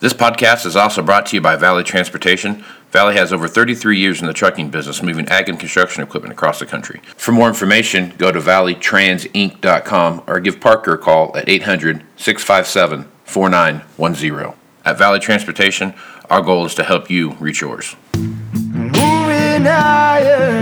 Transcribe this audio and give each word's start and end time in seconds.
This 0.00 0.14
podcast 0.14 0.64
is 0.64 0.76
also 0.76 1.02
brought 1.02 1.26
to 1.26 1.36
you 1.36 1.40
by 1.40 1.56
Valley 1.56 1.82
Transportation. 1.82 2.64
Valley 2.92 3.16
has 3.16 3.32
over 3.32 3.48
33 3.48 3.98
years 3.98 4.20
in 4.20 4.28
the 4.28 4.32
trucking 4.32 4.70
business, 4.70 5.02
moving 5.02 5.26
ag 5.28 5.48
and 5.48 5.58
construction 5.58 6.04
equipment 6.04 6.32
across 6.32 6.60
the 6.60 6.66
country. 6.66 7.00
For 7.16 7.32
more 7.32 7.48
information, 7.48 8.14
go 8.16 8.30
to 8.30 8.38
valleytransinc.com 8.38 10.22
or 10.28 10.38
give 10.38 10.60
Parker 10.60 10.94
a 10.94 10.98
call 10.98 11.36
at 11.36 11.48
800 11.48 12.04
657 12.16 13.10
4910. 13.24 14.54
At 14.84 14.98
Valley 14.98 15.18
Transportation, 15.18 15.94
our 16.30 16.42
goal 16.42 16.64
is 16.64 16.76
to 16.76 16.84
help 16.84 17.10
you 17.10 17.32
reach 17.40 17.60
yours. 17.60 17.96
Moving 18.14 19.64
higher 19.64 20.58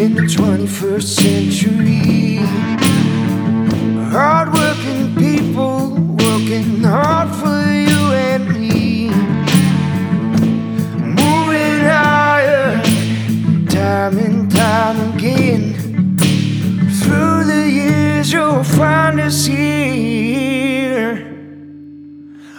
in 0.00 0.14
the 0.14 0.22
21st 0.22 1.02
century. 1.02 2.36
Hardworking 4.10 5.14
people 5.14 5.90
working 6.16 6.82
hard 6.82 7.28
for 7.36 7.57
time 14.08 14.18
and 14.18 14.50
time 14.50 15.14
again. 15.14 15.74
Through 17.02 17.44
the 17.44 17.70
years, 17.70 18.32
you'll 18.32 18.64
find 18.64 19.20
us 19.20 19.44
here. 19.44 21.16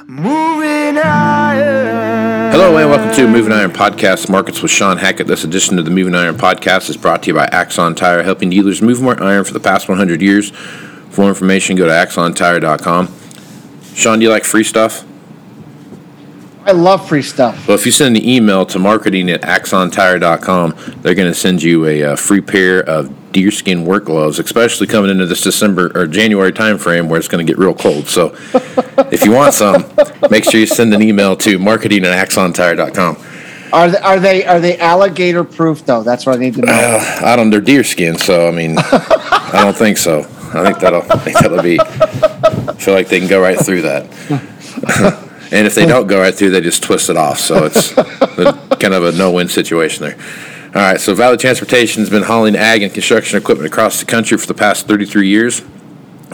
Moving 0.08 0.96
higher. 1.02 2.52
Hello 2.52 2.78
and 2.78 2.90
welcome 2.90 3.16
to 3.16 3.28
Moving 3.28 3.52
Iron 3.52 3.72
Podcast 3.72 4.30
Markets 4.30 4.62
with 4.62 4.70
Shawn 4.70 4.98
Hackett. 4.98 5.26
This 5.26 5.44
edition 5.44 5.80
of 5.80 5.86
the 5.86 5.92
Moving 5.92 6.14
Iron 6.14 6.36
Podcast 6.36 6.90
is 6.90 6.98
brought 6.98 7.24
to 7.24 7.28
you 7.30 7.34
by 7.34 7.46
Axon 7.46 7.96
Tire, 7.96 8.22
helping 8.22 8.52
dealers 8.52 8.82
move 8.82 9.02
more 9.02 9.22
iron 9.22 9.44
for 9.44 9.54
the 9.54 9.60
past 9.60 9.90
100 9.90 10.22
years. 10.22 10.52
For 10.52 11.22
more 11.22 11.30
information, 11.30 11.76
go 11.76 11.86
to 11.86 11.92
axontire.com. 11.92 13.08
Shawn, 13.96 14.20
do 14.20 14.24
you 14.24 14.30
like 14.30 14.44
free 14.44 14.64
stuff? 14.64 15.04
I 16.70 16.74
love 16.74 17.08
free 17.10 17.24
stuff. 17.24 17.68
Well, 17.68 17.76
if 17.76 17.84
you 17.88 17.92
send 17.92 18.16
an 18.16 18.24
email 18.24 18.64
to 18.68 18.78
marketing 18.78 19.30
at 19.32 19.42
axontire.com, 19.42 20.76
they're 21.02 21.16
going 21.16 21.32
to 21.32 21.34
send 21.34 21.64
you 21.64 21.88
a, 21.88 22.04
uh 22.04 22.16
free 22.16 22.42
pair 22.42 22.84
of 22.84 23.10
deerskin 23.32 23.86
work 23.86 24.06
gloves, 24.06 24.38
especially 24.38 24.86
coming 24.86 25.10
into 25.10 25.26
this 25.26 25.42
December 25.42 25.92
or 25.96 26.06
January 26.06 26.52
timeframe 26.52 27.08
where 27.08 27.18
it's 27.18 27.28
going 27.28 27.44
to 27.46 27.52
get 27.52 27.60
real 27.60 27.74
cold. 27.74 28.08
So 28.08 28.36
if 29.12 29.26
you 29.26 29.32
want 29.32 29.56
some, 29.56 29.84
make 30.30 30.44
sure 30.44 30.60
you 30.60 30.68
send 30.68 30.94
an 30.94 31.02
email 31.02 31.36
to 31.38 31.58
marketing 31.58 32.06
at 32.06 32.28
axontire.com. 32.28 33.18
Are 33.74 33.90
they, 33.90 34.00
are 34.00 34.20
they 34.20 34.46
are 34.46 34.60
they 34.60 34.78
alligator 34.78 35.44
proof 35.44 35.86
though? 35.86 36.04
That's 36.04 36.26
what 36.26 36.36
I 36.36 36.40
need 36.40 36.54
to 36.56 36.62
know. 36.62 36.72
Uh, 36.72 37.20
I 37.24 37.36
don't. 37.36 37.50
They're 37.50 37.62
deerskin, 37.62 38.18
so 38.20 38.48
I 38.48 38.52
mean, 38.52 38.76
I 38.78 39.62
don't 39.64 39.76
think 39.76 39.98
so. 39.98 40.20
I 40.54 40.64
think 40.64 40.80
that'll. 40.80 41.02
I 41.04 41.18
think 41.18 41.38
that'll 41.40 41.62
be. 41.62 41.80
I 41.80 42.74
feel 42.76 42.94
like 42.94 43.10
they 43.10 43.20
can 43.20 43.28
go 43.28 43.42
right 43.42 43.60
through 43.60 43.84
that. 43.84 45.16
and 45.52 45.66
if 45.66 45.76
they 45.76 45.84
hmm. 45.84 45.90
don't 45.90 46.08
go 46.08 46.20
right 46.20 46.34
through, 46.34 46.52
they 46.52 46.62
just 46.62 46.84
twist 46.84 47.10
it 47.10 47.18
off. 47.18 47.40
So 47.40 47.66
it's 47.66 47.94
kind 48.80 48.94
of 48.94 49.04
a 49.04 49.12
no-win 49.12 49.48
situation 49.48 50.04
there. 50.04 50.18
All 50.68 50.82
right. 50.82 51.00
So 51.00 51.16
Valley 51.16 51.38
Transportation 51.38 52.02
has 52.02 52.10
been 52.10 52.24
hauling 52.24 52.56
ag 52.56 52.84
and 52.84 52.94
construction 52.94 53.38
equipment 53.38 53.68
across 53.68 54.00
the 54.00 54.06
country 54.06 54.38
for 54.38 54.46
the 54.46 54.54
past 54.54 54.88
33 54.88 55.28
years. 55.28 55.64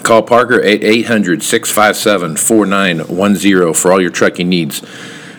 Call 0.03 0.22
Parker 0.22 0.62
at 0.62 0.84
800 0.84 1.42
657 1.42 2.36
4910 2.36 3.74
for 3.74 3.94
all 3.94 4.02
your 4.02 4.12
trucking 4.12 4.50
needs. 4.50 4.84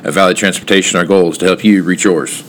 At 0.02 0.14
Valley 0.14 0.34
Transportation, 0.34 0.98
our 0.98 1.04
goal 1.04 1.30
is 1.30 1.38
to 1.38 1.46
help 1.46 1.62
you 1.62 1.82
reach 1.82 2.04
yours. 2.04 2.42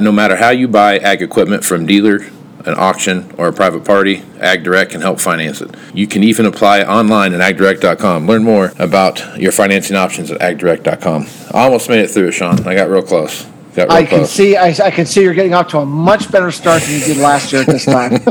No 0.00 0.12
matter 0.12 0.36
how 0.36 0.50
you 0.50 0.68
buy 0.68 0.98
ag 0.98 1.22
equipment 1.22 1.64
from 1.64 1.86
dealer, 1.86 2.20
an 2.66 2.74
auction, 2.76 3.32
or 3.38 3.48
a 3.48 3.52
private 3.52 3.84
party, 3.84 4.22
Ag 4.38 4.62
Direct 4.62 4.92
can 4.92 5.00
help 5.00 5.20
finance 5.20 5.60
it. 5.60 5.74
You 5.94 6.06
can 6.06 6.22
even 6.22 6.46
apply 6.46 6.82
online 6.82 7.32
at 7.32 7.40
agdirect.com. 7.40 8.26
Learn 8.26 8.44
more 8.44 8.72
about 8.78 9.38
your 9.40 9.52
financing 9.52 9.96
options 9.96 10.30
at 10.30 10.40
agdirect.com. 10.40 11.26
I 11.52 11.64
almost 11.64 11.88
made 11.88 12.00
it 12.00 12.10
through 12.10 12.28
it, 12.28 12.32
Shawn. 12.32 12.66
I 12.66 12.74
got 12.74 12.88
real 12.88 13.02
close. 13.02 13.46
Got 13.74 13.88
real 13.88 13.92
I 13.98 14.04
can 14.04 14.26
see 14.26 14.56
I, 14.56 14.74
I 14.84 14.90
can 14.90 15.06
see 15.06 15.22
you're 15.22 15.32
getting 15.34 15.54
off 15.54 15.68
to 15.68 15.78
a 15.78 15.86
much 15.86 16.30
better 16.32 16.50
start 16.50 16.82
than 16.82 16.92
you 16.92 17.00
did 17.00 17.16
last 17.18 17.52
year 17.52 17.62
at 17.62 17.68
this 17.68 17.84
time. 17.84 18.10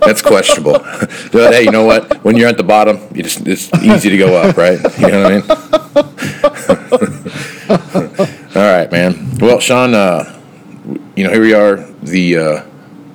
That's 0.00 0.22
questionable. 0.22 0.72
but 1.32 1.52
hey, 1.52 1.64
you 1.64 1.72
know 1.72 1.84
what? 1.84 2.22
When 2.24 2.36
you're 2.36 2.48
at 2.48 2.56
the 2.56 2.62
bottom, 2.62 3.00
you 3.14 3.24
just 3.24 3.46
it's 3.46 3.72
easy 3.82 4.10
to 4.10 4.16
go 4.16 4.36
up, 4.36 4.56
right? 4.56 4.78
You 4.98 5.08
know 5.08 5.22
what 5.22 5.32
I 5.32 5.38
mean? 5.38 5.42
All 8.56 8.70
right, 8.70 8.90
man. 8.92 9.38
Well, 9.38 9.58
Shawn, 9.58 9.94
uh, 9.94 10.40
you 11.16 11.24
know 11.24 11.30
here 11.30 11.40
we 11.40 11.54
are, 11.54 11.76
the 12.02 12.38
uh, 12.38 12.62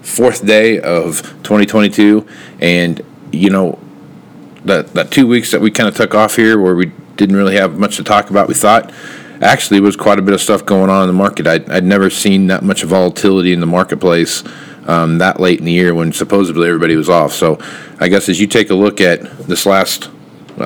fourth 0.08 0.46
day 0.46 0.80
of 0.80 1.22
2022, 1.44 2.26
and 2.60 3.02
you 3.32 3.50
know 3.50 3.78
that 4.66 4.94
that 4.94 5.12
two 5.12 5.28
weeks 5.28 5.52
that 5.52 5.62
we 5.62 5.70
kind 5.70 5.90
of 5.90 5.96
took 5.96 6.16
off 6.16 6.36
here, 6.36 6.60
where 6.60 6.76
we 6.76 6.92
didn't 7.18 7.36
really 7.36 7.56
have 7.56 7.78
much 7.78 7.98
to 7.98 8.04
talk 8.04 8.30
about. 8.30 8.48
We 8.48 8.54
thought 8.54 8.92
actually 9.42 9.80
was 9.80 9.96
quite 9.96 10.18
a 10.18 10.22
bit 10.22 10.34
of 10.34 10.42
stuff 10.42 10.66
going 10.66 10.90
on 10.90 11.04
in 11.04 11.08
the 11.08 11.14
market. 11.14 11.46
I'd, 11.46 11.70
I'd 11.70 11.84
never 11.84 12.10
seen 12.10 12.48
that 12.48 12.64
much 12.64 12.84
volatility 12.84 13.54
in 13.54 13.60
the 13.60 13.68
marketplace 13.68 14.44
um, 14.88 15.18
that 15.20 15.40
late 15.40 15.60
in 15.60 15.66
the 15.66 15.72
year 15.72 15.94
when 15.94 16.12
supposedly 16.12 16.68
everybody 16.68 16.96
was 16.96 17.10
off. 17.10 17.34
So 17.34 17.60
I 18.00 18.08
guess 18.08 18.30
as 18.30 18.40
you 18.40 18.48
take 18.48 18.70
a 18.70 18.74
look 18.74 19.02
at 19.02 19.22
this 19.48 19.66
last 19.66 20.10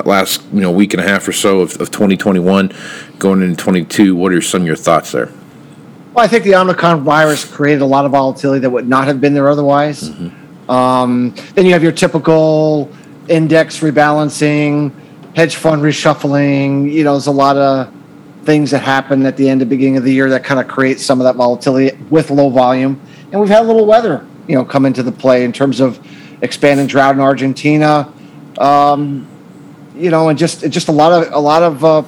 last 0.05 0.41
you 0.53 0.61
know 0.61 0.71
week 0.71 0.93
and 0.93 1.01
a 1.01 1.07
half 1.07 1.27
or 1.27 1.33
so 1.33 1.59
of, 1.59 1.71
of 1.81 1.91
2021 1.91 2.73
going 3.19 3.41
into 3.41 3.61
22, 3.61 4.15
what 4.15 4.31
are 4.31 4.41
some 4.41 4.61
of 4.61 4.67
your 4.67 4.75
thoughts 4.75 5.11
there? 5.11 5.29
Well, 6.13 6.25
I 6.25 6.27
think 6.27 6.43
the 6.43 6.55
Omicron 6.55 7.03
virus 7.05 7.45
created 7.45 7.81
a 7.81 7.85
lot 7.85 8.03
of 8.05 8.11
volatility 8.11 8.59
that 8.59 8.69
would 8.69 8.87
not 8.87 9.07
have 9.07 9.21
been 9.21 9.33
there 9.33 9.47
otherwise. 9.47 10.09
Um, 10.67 11.33
then 11.55 11.65
you 11.65 11.71
have 11.71 11.83
your 11.83 11.93
typical 11.93 12.91
index 13.29 13.79
rebalancing, 13.79 14.91
hedge 15.35 15.55
fund 15.55 15.81
reshuffling. 15.81 16.91
You 16.91 17.05
know, 17.05 17.13
there's 17.13 17.27
a 17.27 17.31
lot 17.31 17.55
of 17.55 17.93
things 18.43 18.71
that 18.71 18.79
happen 18.79 19.25
at 19.25 19.37
the 19.37 19.47
end 19.47 19.61
and 19.61 19.69
beginning 19.69 19.97
of 19.97 20.03
the 20.03 20.11
year 20.11 20.29
that 20.31 20.43
kind 20.43 20.59
of 20.59 20.67
create 20.67 20.99
some 20.99 21.21
of 21.21 21.25
that 21.25 21.37
volatility 21.37 21.95
with 22.09 22.29
low 22.29 22.49
volume. 22.49 22.99
And 23.31 23.39
we've 23.39 23.49
had 23.49 23.61
a 23.61 23.67
little 23.67 23.85
weather, 23.85 24.25
you 24.47 24.55
know, 24.55 24.65
come 24.65 24.85
into 24.85 25.03
the 25.03 25.11
play 25.13 25.45
in 25.45 25.53
terms 25.53 25.79
of 25.79 26.05
expanding 26.41 26.87
drought 26.87 27.15
in 27.15 27.21
Argentina. 27.21 28.11
Um, 28.57 29.27
you 29.95 30.09
know, 30.09 30.27
and 30.27 30.37
just 30.37 30.69
just 30.69 30.89
a 30.89 30.91
lot 30.91 31.11
of 31.11 31.31
a 31.31 31.39
lot 31.39 31.63
of 31.63 31.85
uh, 31.85 32.03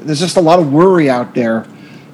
there's 0.00 0.18
just 0.20 0.36
a 0.36 0.40
lot 0.40 0.58
of 0.58 0.72
worry 0.72 1.08
out 1.08 1.34
there. 1.34 1.66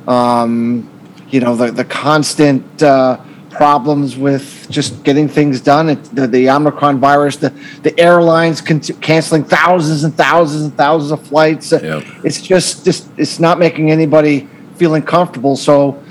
Um, 0.06 0.91
you 1.36 1.42
know, 1.42 1.54
the 1.54 1.70
the 1.70 1.84
constant 1.84 2.82
uh, 2.82 3.20
problems 3.50 4.16
with 4.16 4.66
just 4.70 5.04
getting 5.04 5.28
things 5.28 5.60
done. 5.60 5.91
It, 5.91 6.02
the, 6.14 6.26
the 6.26 6.48
Omicron 6.48 6.98
virus, 6.98 7.36
the 7.36 7.50
the 7.82 7.92
airlines 8.00 8.62
con- 8.62 8.80
canceling 8.80 9.44
thousands 9.44 10.02
and 10.04 10.14
thousands 10.14 10.62
and 10.62 10.74
thousands 10.74 11.12
of 11.12 11.20
flights. 11.26 11.74
Uh, 11.74 11.80
Yeah. 11.82 12.21
It's 12.24 12.41
just 12.41 12.86
just 12.86 13.10
it's 13.18 13.38
not 13.38 13.59
making 13.59 13.91
anybody 13.91 14.48
feeling 14.77 15.03
comfortable. 15.03 15.56
So 15.56 16.03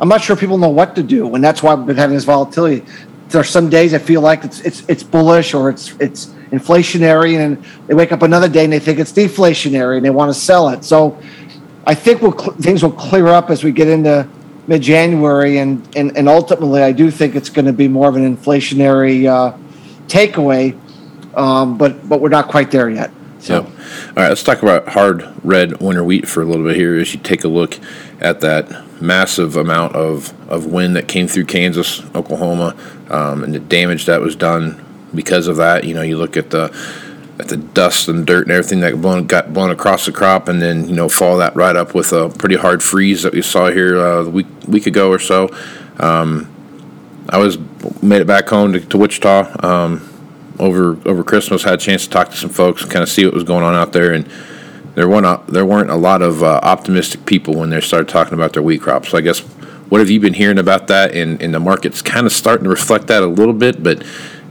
I'm 0.00 0.08
not 0.08 0.20
sure 0.24 0.34
people 0.34 0.58
know 0.58 0.70
what 0.70 0.96
to 0.96 1.04
do, 1.04 1.32
and 1.36 1.44
that's 1.44 1.62
why 1.62 1.72
we've 1.76 1.86
been 1.86 1.96
having 1.96 2.16
this 2.16 2.24
volatility. 2.24 2.84
There 3.28 3.40
are 3.40 3.44
some 3.44 3.70
days 3.70 3.94
I 3.94 3.98
feel 3.98 4.22
like 4.22 4.42
it's 4.42 4.58
it's 4.62 4.82
it's 4.88 5.04
bullish 5.04 5.54
or 5.54 5.70
it's 5.70 5.94
it's 6.00 6.34
inflationary, 6.50 7.38
and 7.38 7.64
they 7.86 7.94
wake 7.94 8.10
up 8.10 8.22
another 8.22 8.48
day 8.48 8.64
and 8.64 8.72
they 8.72 8.80
think 8.80 8.98
it's 8.98 9.12
deflationary 9.12 9.98
and 9.98 10.04
they 10.04 10.10
want 10.10 10.34
to 10.34 10.40
sell 10.50 10.68
it. 10.70 10.82
So 10.82 11.16
I 11.86 11.94
think 11.94 12.22
we'll 12.22 12.32
things 12.66 12.82
will 12.82 12.92
clear 12.92 13.28
up 13.28 13.50
as 13.50 13.62
we 13.62 13.70
get 13.70 13.88
into 13.88 14.26
mid 14.66 14.82
January, 14.82 15.58
and, 15.58 15.86
and 15.96 16.16
and 16.16 16.28
ultimately 16.28 16.82
I 16.82 16.92
do 16.92 17.10
think 17.10 17.34
it's 17.34 17.50
going 17.50 17.66
to 17.66 17.72
be 17.72 17.88
more 17.88 18.08
of 18.08 18.16
an 18.16 18.36
inflationary 18.36 19.26
uh, 19.26 19.56
takeaway, 20.06 20.78
um, 21.36 21.78
but 21.78 22.08
but 22.08 22.20
we're 22.20 22.28
not 22.28 22.48
quite 22.48 22.70
there 22.70 22.88
yet. 22.88 23.10
So. 23.38 23.60
Yep. 23.60 23.64
All 23.66 24.22
right, 24.22 24.28
let's 24.30 24.42
talk 24.42 24.62
about 24.62 24.88
hard 24.88 25.30
red 25.44 25.80
winter 25.82 26.02
wheat 26.02 26.26
for 26.26 26.42
a 26.42 26.46
little 26.46 26.64
bit 26.64 26.76
here 26.76 26.96
as 26.96 27.12
you 27.12 27.20
take 27.20 27.44
a 27.44 27.48
look 27.48 27.78
at 28.18 28.40
that 28.40 29.02
massive 29.02 29.56
amount 29.56 29.94
of, 29.94 30.32
of 30.48 30.64
wind 30.64 30.96
that 30.96 31.08
came 31.08 31.28
through 31.28 31.44
Kansas, 31.44 32.02
Oklahoma, 32.14 32.74
um, 33.10 33.44
and 33.44 33.54
the 33.54 33.60
damage 33.60 34.06
that 34.06 34.22
was 34.22 34.34
done 34.34 34.82
because 35.14 35.46
of 35.46 35.56
that. 35.56 35.84
You 35.84 35.92
know, 35.92 36.00
you 36.00 36.16
look 36.16 36.38
at 36.38 36.50
the 36.50 36.74
at 37.38 37.48
the 37.48 37.56
dust 37.56 38.08
and 38.08 38.26
dirt 38.26 38.44
and 38.44 38.52
everything 38.52 38.80
that 38.80 39.00
blown, 39.00 39.26
got 39.26 39.52
blown 39.52 39.70
across 39.70 40.06
the 40.06 40.12
crop, 40.12 40.48
and 40.48 40.62
then 40.62 40.88
you 40.88 40.94
know 40.94 41.08
follow 41.08 41.38
that 41.38 41.54
right 41.54 41.76
up 41.76 41.94
with 41.94 42.12
a 42.12 42.28
pretty 42.30 42.56
hard 42.56 42.82
freeze 42.82 43.22
that 43.22 43.32
we 43.32 43.42
saw 43.42 43.70
here 43.70 43.98
uh, 43.98 44.24
a 44.24 44.30
week 44.30 44.46
week 44.66 44.86
ago 44.86 45.10
or 45.10 45.18
so. 45.18 45.48
Um, 45.98 46.50
I 47.28 47.38
was 47.38 47.58
made 48.02 48.20
it 48.20 48.26
back 48.26 48.48
home 48.48 48.72
to, 48.74 48.80
to 48.80 48.98
Wichita 48.98 49.66
um, 49.66 50.54
over 50.58 50.98
over 51.08 51.24
Christmas. 51.24 51.62
Had 51.62 51.74
a 51.74 51.78
chance 51.78 52.04
to 52.04 52.10
talk 52.10 52.30
to 52.30 52.36
some 52.36 52.50
folks 52.50 52.82
and 52.82 52.90
kind 52.90 53.02
of 53.02 53.08
see 53.08 53.24
what 53.24 53.34
was 53.34 53.44
going 53.44 53.64
on 53.64 53.74
out 53.74 53.92
there, 53.92 54.12
and 54.12 54.28
there 54.94 55.08
weren't 55.08 55.26
a, 55.26 55.40
there 55.50 55.66
weren't 55.66 55.90
a 55.90 55.96
lot 55.96 56.22
of 56.22 56.42
uh, 56.42 56.60
optimistic 56.62 57.26
people 57.26 57.54
when 57.54 57.70
they 57.70 57.80
started 57.80 58.08
talking 58.08 58.34
about 58.34 58.52
their 58.52 58.62
wheat 58.62 58.80
crop. 58.82 59.06
So 59.06 59.18
I 59.18 59.20
guess 59.20 59.40
what 59.88 60.00
have 60.00 60.10
you 60.10 60.20
been 60.20 60.34
hearing 60.34 60.58
about 60.58 60.86
that? 60.88 61.14
And, 61.14 61.40
and 61.42 61.54
the 61.54 61.60
market's 61.60 62.02
kind 62.02 62.26
of 62.26 62.32
starting 62.32 62.64
to 62.64 62.70
reflect 62.70 63.06
that 63.08 63.22
a 63.22 63.26
little 63.26 63.54
bit, 63.54 63.82
but 63.82 64.04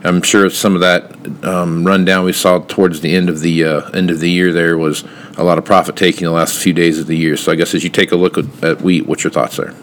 I'm 0.03 0.21
sure 0.21 0.49
some 0.49 0.75
of 0.75 0.81
that 0.81 1.45
um, 1.45 1.85
rundown 1.85 2.25
we 2.25 2.33
saw 2.33 2.59
towards 2.59 3.01
the 3.01 3.15
end 3.15 3.29
of 3.29 3.39
the 3.39 3.63
uh, 3.63 3.89
end 3.91 4.11
of 4.11 4.19
the 4.19 4.29
year 4.29 4.51
there 4.51 4.77
was 4.77 5.03
a 5.37 5.43
lot 5.43 5.57
of 5.57 5.65
profit 5.65 5.95
taking 5.95 6.25
the 6.25 6.31
last 6.31 6.61
few 6.61 6.73
days 6.73 6.99
of 6.99 7.07
the 7.07 7.17
year. 7.17 7.37
So 7.37 7.51
I 7.51 7.55
guess 7.55 7.73
as 7.73 7.83
you 7.83 7.89
take 7.89 8.11
a 8.11 8.15
look 8.15 8.37
at, 8.37 8.63
at 8.63 8.81
wheat, 8.81 9.07
what's 9.07 9.23
your 9.23 9.31
thoughts 9.31 9.57
there? 9.57 9.73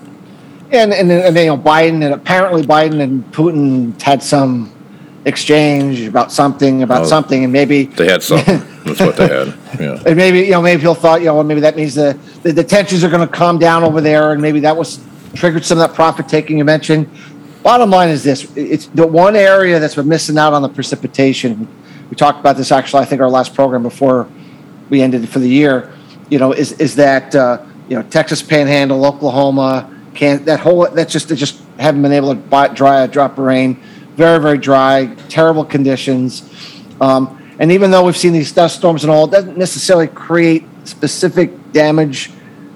And 0.73 0.93
and, 0.93 1.11
and 1.11 1.37
you 1.37 1.47
know 1.47 1.59
Biden 1.59 2.05
and 2.05 2.15
apparently 2.15 2.63
Biden 2.63 3.01
and 3.01 3.25
Putin 3.33 4.01
had 4.01 4.23
some 4.23 4.73
exchange 5.25 6.01
about 6.03 6.33
something 6.33 6.83
about 6.83 7.03
Oh. 7.03 7.07
something 7.07 7.45
and 7.45 7.53
maybe 7.53 7.85
They 7.85 8.09
had 8.09 8.23
something. 8.23 8.63
That's 8.85 9.01
what 9.01 9.17
they 9.17 9.29
had. 9.29 9.55
Yeah. 9.79 10.03
and 10.07 10.17
maybe 10.17 10.41
you 10.41 10.53
know 10.53 10.63
maybe 10.63 10.81
he'll 10.83 10.95
thought 10.95 11.21
you 11.21 11.27
know 11.27 11.35
well, 11.35 11.45
maybe 11.45 11.61
that 11.61 11.77
means 11.77 11.95
the 11.95 12.17
the, 12.43 12.53
the 12.53 12.65
tensions 12.65 13.05
are 13.05 13.11
going 13.11 13.27
to 13.27 13.33
calm 13.35 13.59
down 13.59 13.83
over 13.83 14.01
there 14.01 14.33
and 14.33 14.41
maybe 14.41 14.61
that 14.61 14.77
was 14.77 15.01
triggered 15.35 15.65
some 15.65 15.79
of 15.79 15.89
that 15.89 15.95
profit 15.95 16.29
taking 16.29 16.57
you 16.59 16.65
mentioned. 16.65 17.09
Bottom 17.63 17.91
line 17.91 18.09
is 18.09 18.23
this: 18.25 18.51
it's 18.57 18.87
the 18.87 19.07
one 19.07 19.37
area 19.37 19.79
that's 19.79 19.95
been 19.97 20.09
missing 20.09 20.39
out 20.39 20.55
on 20.55 20.63
the 20.63 20.69
precipitation. 20.69 21.69
We 22.09 22.17
talked 22.17 22.41
about 22.41 22.57
this 22.57 22.73
actually. 22.73 23.03
I 23.03 23.05
think 23.05 23.21
our 23.21 23.29
last 23.29 23.55
program 23.55 23.83
before 23.83 24.27
we 24.89 25.03
ended 25.03 25.29
for 25.29 25.41
the 25.41 25.49
year. 25.49 25.93
You 26.31 26.39
know, 26.39 26.53
is 26.53 26.73
is 26.73 26.95
that 26.97 27.35
uh, 27.35 27.63
you 27.89 27.97
know 27.97 28.03
Texas 28.09 28.41
Panhandle, 28.43 29.05
Oklahoma, 29.05 29.91
can 30.15 30.45
that 30.45 30.61
whole 30.61 30.89
that's 30.91 31.13
just 31.13 31.29
they 31.29 31.37
just 31.37 31.61
haven't 31.79 32.03
been 32.03 32.13
able 32.13 32.35
to 32.35 32.41
buy, 32.41 32.69
dry 32.69 33.03
a 33.03 33.09
drop 33.09 33.33
of 33.33 33.45
rain. 33.45 33.81
Very 34.17 34.41
very 34.41 34.59
dry, 34.59 35.15
terrible 35.29 35.65
conditions. 35.65 36.43
Um, 37.01 37.37
and 37.59 37.73
even 37.73 37.91
though 37.91 38.05
we've 38.05 38.17
seen 38.17 38.33
these 38.33 38.53
dust 38.53 38.77
storms 38.77 39.05
and 39.05 39.11
all, 39.11 39.27
it 39.27 39.31
doesn't 39.31 39.59
necessarily 39.59 40.09
create 40.09 40.65
specific 40.85 41.73
damage, 41.73 42.31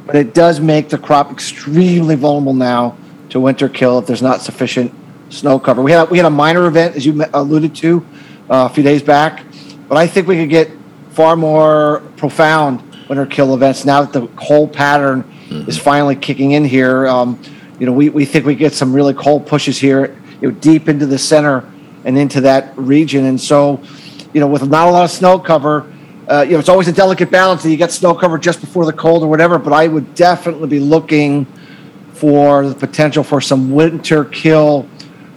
but 0.06 0.14
it 0.14 0.34
does 0.34 0.60
make 0.60 0.88
the 0.90 0.98
crop 0.98 1.30
extremely 1.30 2.16
vulnerable 2.16 2.54
now 2.54 2.96
to 3.30 3.40
winter 3.40 3.68
kill 3.68 3.98
if 3.98 4.06
there's 4.06 4.22
not 4.22 4.40
sufficient 4.40 4.94
snow 5.30 5.58
cover. 5.58 5.82
We 5.82 5.92
had 5.92 6.10
we 6.10 6.18
had 6.18 6.26
a 6.26 6.30
minor 6.30 6.66
event, 6.66 6.96
as 6.96 7.04
you 7.04 7.24
alluded 7.32 7.74
to, 7.76 8.06
uh, 8.50 8.68
a 8.70 8.74
few 8.74 8.82
days 8.82 9.02
back, 9.02 9.44
but 9.88 9.96
I 9.96 10.06
think 10.06 10.26
we 10.26 10.36
could 10.36 10.50
get 10.50 10.70
far 11.10 11.36
more 11.36 12.02
profound 12.16 12.82
winter 13.08 13.26
kill 13.26 13.54
events 13.54 13.84
now 13.84 14.02
that 14.02 14.12
the 14.12 14.26
whole 14.42 14.66
pattern 14.66 15.24
is 15.62 15.78
finally 15.78 16.16
kicking 16.16 16.52
in 16.52 16.64
here. 16.64 17.06
Um, 17.06 17.40
you 17.78 17.86
know, 17.86 17.92
we, 17.92 18.08
we 18.08 18.24
think 18.24 18.44
we 18.44 18.54
get 18.54 18.72
some 18.72 18.92
really 18.92 19.14
cold 19.14 19.46
pushes 19.46 19.78
here, 19.78 20.16
you 20.40 20.50
know, 20.50 20.58
deep 20.58 20.88
into 20.88 21.06
the 21.06 21.18
center 21.18 21.70
and 22.04 22.18
into 22.18 22.40
that 22.42 22.76
region, 22.76 23.24
and 23.24 23.40
so, 23.40 23.82
you 24.32 24.40
know, 24.40 24.46
with 24.46 24.68
not 24.68 24.88
a 24.88 24.90
lot 24.90 25.04
of 25.04 25.10
snow 25.10 25.38
cover. 25.38 25.90
Uh, 26.28 26.42
you 26.46 26.52
know, 26.52 26.58
it's 26.58 26.70
always 26.70 26.88
a 26.88 26.92
delicate 26.92 27.30
balance. 27.30 27.62
that 27.62 27.70
You 27.70 27.76
get 27.76 27.92
snow 27.92 28.14
cover 28.14 28.38
just 28.38 28.60
before 28.60 28.86
the 28.86 28.92
cold 28.94 29.22
or 29.22 29.26
whatever, 29.28 29.58
but 29.58 29.74
I 29.74 29.88
would 29.88 30.14
definitely 30.14 30.68
be 30.68 30.80
looking 30.80 31.46
for 32.14 32.66
the 32.66 32.74
potential 32.74 33.22
for 33.22 33.40
some 33.40 33.72
winter 33.72 34.24
kill 34.24 34.88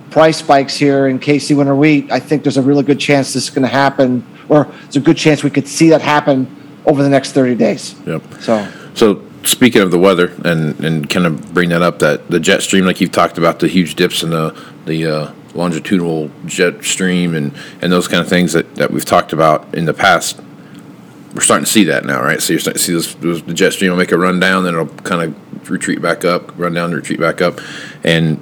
price 0.10 0.38
spikes 0.38 0.76
here 0.76 1.08
in 1.08 1.20
KC 1.20 1.58
winter 1.58 1.76
wheat. 1.76 2.12
I 2.12 2.20
think 2.20 2.44
there's 2.44 2.58
a 2.58 2.62
really 2.62 2.84
good 2.84 3.00
chance 3.00 3.34
this 3.34 3.44
is 3.44 3.50
going 3.50 3.64
to 3.64 3.68
happen, 3.68 4.26
or 4.50 4.66
there's 4.82 4.96
a 4.96 5.02
good 5.02 5.18
chance 5.18 5.44
we 5.44 5.50
could 5.50 5.68
see 5.68 5.90
that 5.90 6.02
happen 6.02 6.82
over 6.86 7.04
the 7.04 7.10
next 7.10 7.34
30 7.34 7.56
days. 7.56 7.96
Yep. 8.06 8.24
So, 8.40 8.72
So 8.94 9.16
speaking 9.48 9.82
of 9.82 9.92
the 9.92 10.00
weather, 10.00 10.34
and 10.46 10.80
and 10.84 11.10
kind 11.10 11.26
of 11.26 11.54
bring 11.54 11.70
that 11.70 11.82
up, 11.82 12.00
that 12.00 12.30
the 12.30 12.40
jet 12.40 12.62
stream, 12.62 12.86
like 12.86 13.02
you've 13.02 13.12
talked 13.12 13.38
about, 13.38 13.60
the 13.60 13.68
huge 13.68 13.96
dips 13.96 14.24
in 14.24 14.30
the 14.30 14.56
the 14.86 15.06
uh, 15.06 15.34
longitudinal 15.54 16.30
jet 16.46 16.84
stream, 16.84 17.36
and 17.36 17.54
and 17.82 17.92
those 17.92 18.08
kind 18.08 18.22
of 18.22 18.30
things 18.30 18.54
that 18.54 18.76
that 18.76 18.92
we've 18.92 19.06
talked 19.06 19.34
about 19.34 19.74
in 19.74 19.86
the 19.86 19.94
past. 19.94 20.40
We're 21.34 21.42
starting 21.42 21.66
to 21.66 21.72
see 21.72 21.84
that 21.86 22.06
now, 22.06 22.22
right? 22.22 22.42
So 22.42 22.54
you're 22.54 22.60
starting 22.60 22.80
to 22.80 22.84
see 22.84 22.94
this, 22.94 23.14
this 23.16 23.42
the 23.42 23.54
jet 23.54 23.74
stream 23.74 23.92
will 23.92 23.98
make 23.98 24.12
a 24.12 24.18
run 24.18 24.40
down, 24.40 24.64
then 24.64 24.74
it'll 24.74 24.88
kind 24.88 25.22
of 25.22 25.70
retreat 25.70 26.02
back 26.02 26.26
up, 26.26 26.58
run 26.58 26.74
down, 26.74 26.92
retreat 26.94 27.20
back 27.20 27.42
up, 27.42 27.60
and 28.04 28.42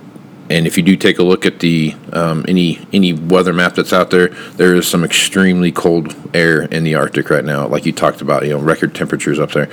and 0.49 0.67
if 0.67 0.77
you 0.77 0.83
do 0.83 0.95
take 0.95 1.17
a 1.17 1.23
look 1.23 1.45
at 1.45 1.59
the 1.59 1.95
um, 2.13 2.45
any 2.47 2.85
any 2.93 3.13
weather 3.13 3.53
map 3.53 3.75
that's 3.75 3.91
out 3.91 4.11
there, 4.11 4.29
there 4.29 4.75
is 4.75 4.87
some 4.87 5.03
extremely 5.03 5.71
cold 5.71 6.15
air 6.33 6.61
in 6.63 6.83
the 6.83 6.95
Arctic 6.95 7.29
right 7.29 7.43
now, 7.43 7.67
like 7.67 7.85
you 7.85 7.91
talked 7.91 8.21
about. 8.21 8.43
You 8.43 8.51
know, 8.51 8.59
record 8.59 8.95
temperatures 8.95 9.39
up 9.39 9.51
there 9.51 9.69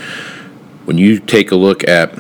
when 0.85 0.99
you 0.99 1.19
take 1.19 1.51
a 1.51 1.57
look 1.57 1.87
at, 1.89 2.17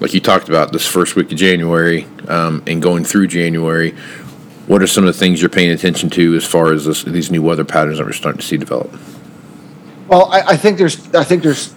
like 0.00 0.14
you 0.14 0.20
talked 0.20 0.48
about, 0.48 0.72
this 0.72 0.86
first 0.86 1.16
week 1.16 1.30
of 1.32 1.38
January 1.38 2.06
um, 2.28 2.62
and 2.66 2.82
going 2.82 3.04
through 3.04 3.28
January, 3.28 3.92
what 4.66 4.82
are 4.82 4.86
some 4.86 5.04
of 5.04 5.14
the 5.14 5.18
things 5.18 5.40
you're 5.40 5.48
paying 5.48 5.70
attention 5.70 6.10
to 6.10 6.34
as 6.34 6.44
far 6.44 6.72
as 6.72 6.84
this, 6.84 7.02
these 7.04 7.30
new 7.30 7.42
weather 7.42 7.64
patterns 7.64 7.98
that 7.98 8.06
we're 8.06 8.12
starting 8.12 8.40
to 8.40 8.46
see 8.46 8.56
develop? 8.56 8.92
well, 10.08 10.30
I, 10.30 10.40
I 10.52 10.56
think 10.56 10.78
there's 10.78 11.14
I 11.14 11.24
think 11.24 11.42
there's 11.42 11.74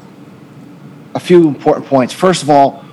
a 1.15 1.19
few 1.19 1.47
important 1.47 1.87
points. 1.87 2.13
First 2.13 2.43
of 2.43 2.49
all, 2.49 2.85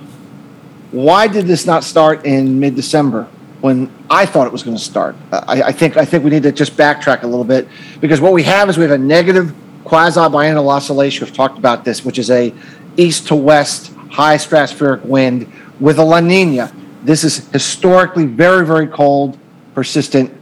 why 0.91 1.27
did 1.27 1.45
this 1.45 1.65
not 1.65 1.83
start 1.83 2.25
in 2.25 2.59
mid-December 2.59 3.25
when 3.61 3.91
I 4.09 4.25
thought 4.25 4.47
it 4.47 4.53
was 4.53 4.63
going 4.63 4.77
to 4.77 4.83
start? 4.83 5.15
I, 5.31 5.63
I 5.63 5.71
think 5.71 5.97
I 5.97 6.05
think 6.05 6.23
we 6.23 6.29
need 6.29 6.43
to 6.43 6.51
just 6.51 6.75
backtrack 6.75 7.23
a 7.23 7.27
little 7.27 7.45
bit 7.45 7.67
because 8.01 8.19
what 8.19 8.33
we 8.33 8.43
have 8.43 8.69
is 8.69 8.77
we 8.77 8.83
have 8.83 8.91
a 8.91 8.97
negative 8.97 9.53
quasi-biennial 9.83 10.69
oscillation. 10.69 11.25
We've 11.25 11.35
talked 11.35 11.57
about 11.57 11.85
this, 11.85 12.03
which 12.03 12.19
is 12.19 12.29
a 12.31 12.53
east 12.97 13.27
to 13.27 13.35
west 13.35 13.93
high 14.09 14.35
stratospheric 14.35 15.03
wind 15.05 15.51
with 15.79 15.99
a 15.99 16.03
La 16.03 16.19
Nina. 16.19 16.73
This 17.03 17.23
is 17.23 17.47
historically 17.49 18.25
very 18.25 18.65
very 18.65 18.87
cold, 18.87 19.37
persistent 19.73 20.33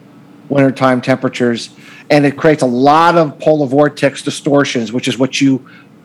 wintertime 0.50 1.02
temperatures, 1.02 1.70
and 2.10 2.26
it 2.26 2.38
creates 2.38 2.62
a 2.62 2.68
lot 2.68 3.18
of 3.18 3.40
polar 3.40 3.68
vortex 3.68 4.22
distortions, 4.22 4.92
which 4.92 5.08
is 5.08 5.18
what 5.18 5.42
you, 5.42 5.58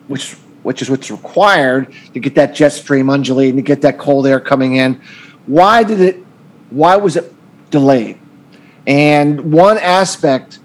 which 0.09 0.37
which 0.63 0.83
is 0.83 0.91
what's 0.91 1.11
required 1.11 1.93
to 2.13 2.21
get 2.21 2.35
that 2.35 2.55
jet 2.55 2.71
stream 2.71 3.09
undulating, 3.09 3.57
to 3.57 3.63
get 3.63 3.81
that 3.83 3.99
cold 3.99 4.27
air 4.27 4.41
coming 4.41 4.77
in. 4.77 5.01
Why 5.47 5.83
did 5.83 6.01
it? 6.01 6.17
Why 6.71 6.97
was 6.97 7.17
it 7.17 7.33
delayed? 7.71 8.19
And 8.87 9.53
one 9.53 9.79
aspect 9.79 10.59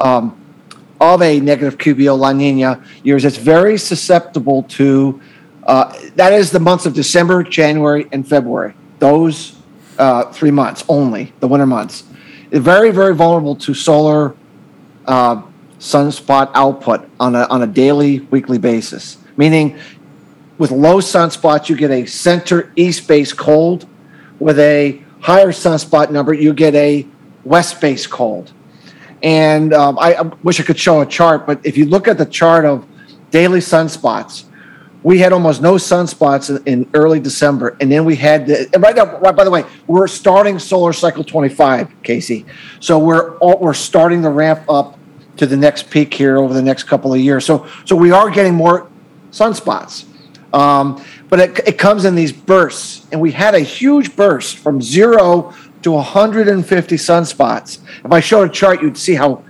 um, 0.00 0.38
of 1.00 1.22
a 1.22 1.40
negative 1.40 1.78
QBO 1.78 2.18
La 2.18 2.32
Nina 2.32 2.82
years, 3.02 3.24
it's 3.24 3.36
very 3.36 3.78
susceptible 3.78 4.64
to. 4.64 5.20
Uh, 5.64 5.92
that 6.16 6.32
is 6.32 6.50
the 6.50 6.60
months 6.60 6.86
of 6.86 6.94
December, 6.94 7.42
January, 7.42 8.08
and 8.10 8.26
February. 8.26 8.74
Those 8.98 9.58
uh, 9.98 10.32
three 10.32 10.50
months 10.50 10.84
only, 10.88 11.32
the 11.40 11.48
winter 11.48 11.66
months. 11.66 12.04
Very, 12.50 12.90
very 12.90 13.14
vulnerable 13.14 13.54
to 13.56 13.74
solar 13.74 14.34
uh, 15.06 15.42
sunspot 15.78 16.50
output 16.54 17.08
on 17.20 17.34
a, 17.34 17.44
on 17.44 17.62
a 17.62 17.66
daily, 17.66 18.20
weekly 18.20 18.58
basis. 18.58 19.18
Meaning, 19.36 19.78
with 20.56 20.70
low 20.70 20.98
sunspots, 20.98 21.68
you 21.68 21.76
get 21.76 21.90
a 21.90 22.06
center 22.06 22.72
east 22.74 23.06
base 23.06 23.32
cold. 23.32 23.86
With 24.38 24.58
a 24.58 25.02
higher 25.20 25.48
sunspot 25.48 26.10
number, 26.10 26.32
you 26.32 26.52
get 26.52 26.74
a 26.74 27.06
west 27.44 27.80
base 27.80 28.06
cold. 28.06 28.52
And 29.22 29.72
um, 29.72 29.98
I, 29.98 30.22
wish 30.42 30.60
I 30.60 30.62
could 30.62 30.78
show 30.78 31.00
a 31.00 31.06
chart, 31.06 31.46
but 31.46 31.64
if 31.64 31.76
you 31.76 31.86
look 31.86 32.06
at 32.06 32.18
the 32.18 32.26
chart 32.26 32.64
of 32.64 32.86
daily 33.30 33.60
sunspots, 33.60 34.44
we 35.02 35.18
had 35.18 35.32
almost 35.32 35.62
no 35.62 35.74
sunspots 35.74 36.50
in, 36.50 36.82
in 36.82 36.90
early 36.94 37.20
December, 37.20 37.76
and 37.80 37.90
then 37.90 38.04
we 38.04 38.16
had 38.16 38.46
the, 38.46 38.68
and 38.74 38.82
right 38.82 38.96
now. 38.96 39.18
Right, 39.18 39.34
by 39.34 39.44
the 39.44 39.50
way, 39.50 39.64
we're 39.86 40.08
starting 40.08 40.58
solar 40.58 40.92
cycle 40.92 41.22
25, 41.22 42.02
Casey. 42.02 42.44
So 42.80 42.98
we're 42.98 43.36
all, 43.38 43.58
we're 43.58 43.74
starting 43.74 44.22
to 44.22 44.30
ramp 44.30 44.64
up 44.68 44.98
to 45.36 45.46
the 45.46 45.56
next 45.56 45.90
peak 45.90 46.12
here 46.12 46.38
over 46.38 46.52
the 46.52 46.62
next 46.62 46.84
couple 46.84 47.14
of 47.14 47.20
years. 47.20 47.44
So 47.44 47.66
so 47.84 47.94
we 47.94 48.10
are 48.10 48.28
getting 48.28 48.54
more 48.54 48.90
sunspots, 49.30 50.04
um, 50.52 51.02
but 51.28 51.38
it, 51.38 51.58
it 51.68 51.78
comes 51.78 52.04
in 52.04 52.16
these 52.16 52.32
bursts, 52.32 53.06
and 53.12 53.20
we 53.20 53.30
had 53.30 53.54
a 53.54 53.60
huge 53.60 54.16
burst 54.16 54.58
from 54.58 54.82
zero 54.82 55.54
to 55.88 55.92
150 55.92 56.96
sunspots. 56.96 57.78
If 58.04 58.12
I 58.12 58.20
showed 58.20 58.50
a 58.50 58.52
chart, 58.52 58.82
you'd 58.82 58.98
see 58.98 59.14
how 59.14 59.42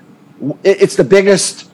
it's 0.62 0.94
the 0.94 1.02
biggest 1.02 1.70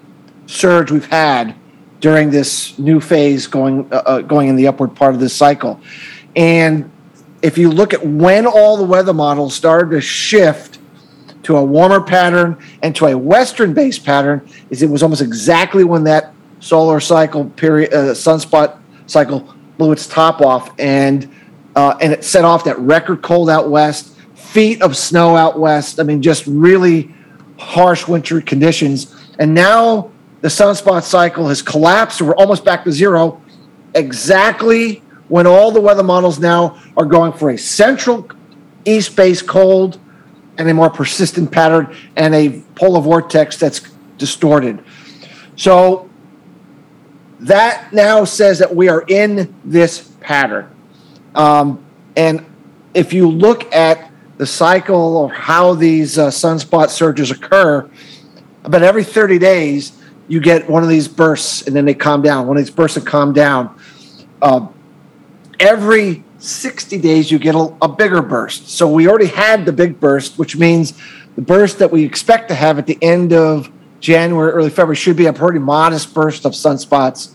surge 0.47 0.91
we've 0.91 1.07
had 1.07 1.55
during 2.01 2.31
this 2.31 2.79
new 2.79 2.99
phase 2.99 3.47
going 3.47 3.87
uh, 3.93 3.97
uh, 3.97 4.21
going 4.23 4.49
in 4.49 4.57
the 4.57 4.67
upward 4.67 4.97
part 4.97 5.15
of 5.15 5.21
this 5.21 5.35
cycle. 5.35 5.81
And 6.35 6.91
if 7.43 7.59
you 7.59 7.71
look 7.71 7.93
at 7.93 8.07
when 8.07 8.47
all 8.47 8.79
the 8.79 8.85
weather 8.85 9.13
models 9.13 9.55
started 9.55 9.91
to 9.91 10.01
shift 10.01 10.79
to 11.43 11.57
a 11.59 11.65
warmer 11.65 12.01
pattern 12.01 12.57
and 12.83 12.97
to 12.97 13.07
a 13.07 13.19
western 13.19 13.75
based 13.75 14.03
pattern, 14.03 14.49
is 14.71 14.83
it 14.83 14.89
was 14.89 15.03
almost 15.03 15.21
exactly 15.21 15.85
when 15.85 16.05
that 16.05 16.33
solar 16.61 17.01
cycle 17.01 17.45
period 17.51 17.93
uh, 17.93 18.15
sunspot 18.15 18.79
cycle 19.07 19.55
blew 19.77 19.93
its 19.93 20.07
top 20.07 20.41
off 20.41 20.71
and 20.79 21.31
uh, 21.77 21.99
and 22.01 22.15
it 22.15 22.25
set 22.25 22.47
off 22.47 22.65
that 22.65 22.79
record 22.79 23.21
cold 23.21 23.51
out 23.51 23.69
west, 23.69 24.14
feet 24.55 24.81
of 24.83 24.97
snow 24.97 25.37
out 25.37 25.59
west. 25.59 25.99
I 25.99 26.05
mean, 26.05 26.23
just 26.23 26.47
really 26.47 27.13
harsh 27.59 28.07
winter 28.07 28.41
conditions. 28.41 29.13
And 29.41 29.53
now 29.53 30.13
the 30.43 30.49
sunspot 30.49 31.03
cycle 31.03 31.49
has 31.49 31.61
collapsed. 31.61 32.23
We're 32.23 32.37
almost 32.37 32.65
back 32.65 32.85
to 32.85 32.93
zero. 32.93 33.43
Exactly 33.97 35.03
when 35.27 35.49
all 35.49 35.73
the 35.73 35.81
weather 35.81 36.05
models 36.05 36.39
now 36.39 36.81
are 36.97 37.05
going 37.05 37.33
for 37.33 37.51
a 37.51 37.59
central 37.59 38.29
east 38.85 39.17
base 39.17 39.43
cold 39.43 39.99
and 40.57 40.71
a 40.71 40.75
more 40.75 40.89
persistent 40.91 41.51
pattern 41.51 41.93
and 42.15 42.33
a 42.33 42.63
polar 42.77 43.01
vortex 43.01 43.57
that's 43.57 43.81
distorted. 44.19 44.85
So 45.57 46.09
that 47.41 47.93
now 47.93 48.25
says 48.25 48.61
that 48.61 48.73
we 48.73 48.89
are 48.89 49.05
in 49.09 49.53
this 49.65 50.13
pattern. 50.21 50.71
Um, 51.35 51.85
and 52.17 52.47
if 52.95 53.13
you 53.13 53.29
look 53.29 53.75
at 53.75 54.13
the 54.37 54.47
cycle 54.47 55.25
of 55.25 55.33
how 55.33 55.75
these 55.75 56.19
uh, 56.19 56.29
sunspot 56.29 56.91
surges 56.91 57.31
occur, 57.31 57.89
about 58.65 58.83
every 58.83 59.05
30 59.05 59.39
days, 59.39 59.93
you 60.27 60.41
get 60.41 60.69
one 60.69 60.83
of 60.83 60.89
these 60.89 61.07
bursts 61.07 61.67
and 61.67 61.77
then 61.77 61.85
they 61.85 61.95
calm 61.95 62.23
down. 62.23 62.47
One 62.47 62.57
of 62.57 62.65
these 62.65 62.75
bursts 62.75 62.97
and 62.97 63.07
calm 63.07 63.33
down. 63.33 63.79
Uh, 64.41 64.69
every 65.61 66.25
60 66.39 66.99
days, 66.99 67.31
you 67.31 67.39
get 67.39 67.55
a, 67.55 67.75
a 67.83 67.89
bigger 67.89 68.23
burst. 68.23 68.69
So 68.71 68.91
we 68.91 69.07
already 69.07 69.27
had 69.27 69.67
the 69.67 69.73
big 69.73 70.01
burst, 70.01 70.39
which 70.39 70.57
means 70.57 70.95
the 71.37 71.43
burst 71.43 71.79
that 71.79 71.91
we 71.91 72.05
expect 72.05 72.49
to 72.49 72.55
have 72.55 72.79
at 72.79 72.87
the 72.87 72.99
end 73.03 73.33
of 73.33 73.71
January, 74.01 74.53
early 74.53 74.71
February 74.71 74.97
should 74.97 75.17
be 75.17 75.27
a 75.27 75.33
pretty 75.33 75.59
modest 75.59 76.13
burst 76.13 76.45
of 76.45 76.53
sunspots. 76.53 77.35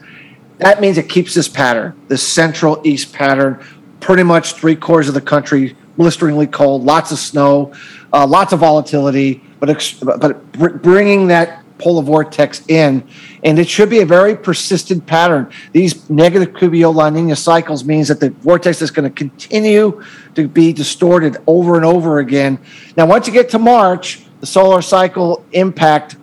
That 0.58 0.82
means 0.82 0.98
it 0.98 1.10
keeps 1.10 1.34
this 1.34 1.48
pattern, 1.48 2.00
this 2.08 2.28
central 2.28 2.82
east 2.84 3.14
pattern, 3.14 3.64
pretty 4.00 4.24
much 4.24 4.54
three 4.54 4.76
quarters 4.76 5.08
of 5.08 5.14
the 5.14 5.22
country 5.22 5.76
blisteringly 6.00 6.48
cold, 6.48 6.86
lots 6.86 7.12
of 7.12 7.20
snow, 7.20 7.74
uh, 8.14 8.26
lots 8.26 8.54
of 8.54 8.60
volatility, 8.62 9.44
but 9.60 9.70
ex- 9.70 9.96
but 9.96 10.82
bringing 10.82 11.28
that 11.28 11.62
polar 11.78 12.02
vortex 12.02 12.66
in, 12.70 13.06
and 13.44 13.60
it 13.60 13.68
should 13.68 13.90
be 13.90 14.00
a 14.00 14.06
very 14.06 14.34
persistent 14.34 15.06
pattern. 15.06 15.52
These 15.74 16.10
negative 16.10 16.54
QBO 16.54 16.96
La 16.96 17.10
Nina 17.10 17.36
cycles 17.36 17.84
means 17.84 18.08
that 18.08 18.22
the 18.22 18.30
vortex 18.30 18.82
is 18.82 18.92
going 18.92 19.12
to 19.12 19.16
continue 19.16 20.02
to 20.36 20.48
be 20.48 20.72
distorted 20.72 21.36
over 21.48 21.76
and 21.76 21.84
over 21.84 22.20
again. 22.20 22.60
Now, 22.96 23.06
once 23.06 23.28
you 23.28 23.34
get 23.34 23.50
to 23.50 23.60
March, 23.60 24.24
the 24.40 24.46
solar 24.46 24.82
cycle 24.82 25.46
impact 25.52 26.16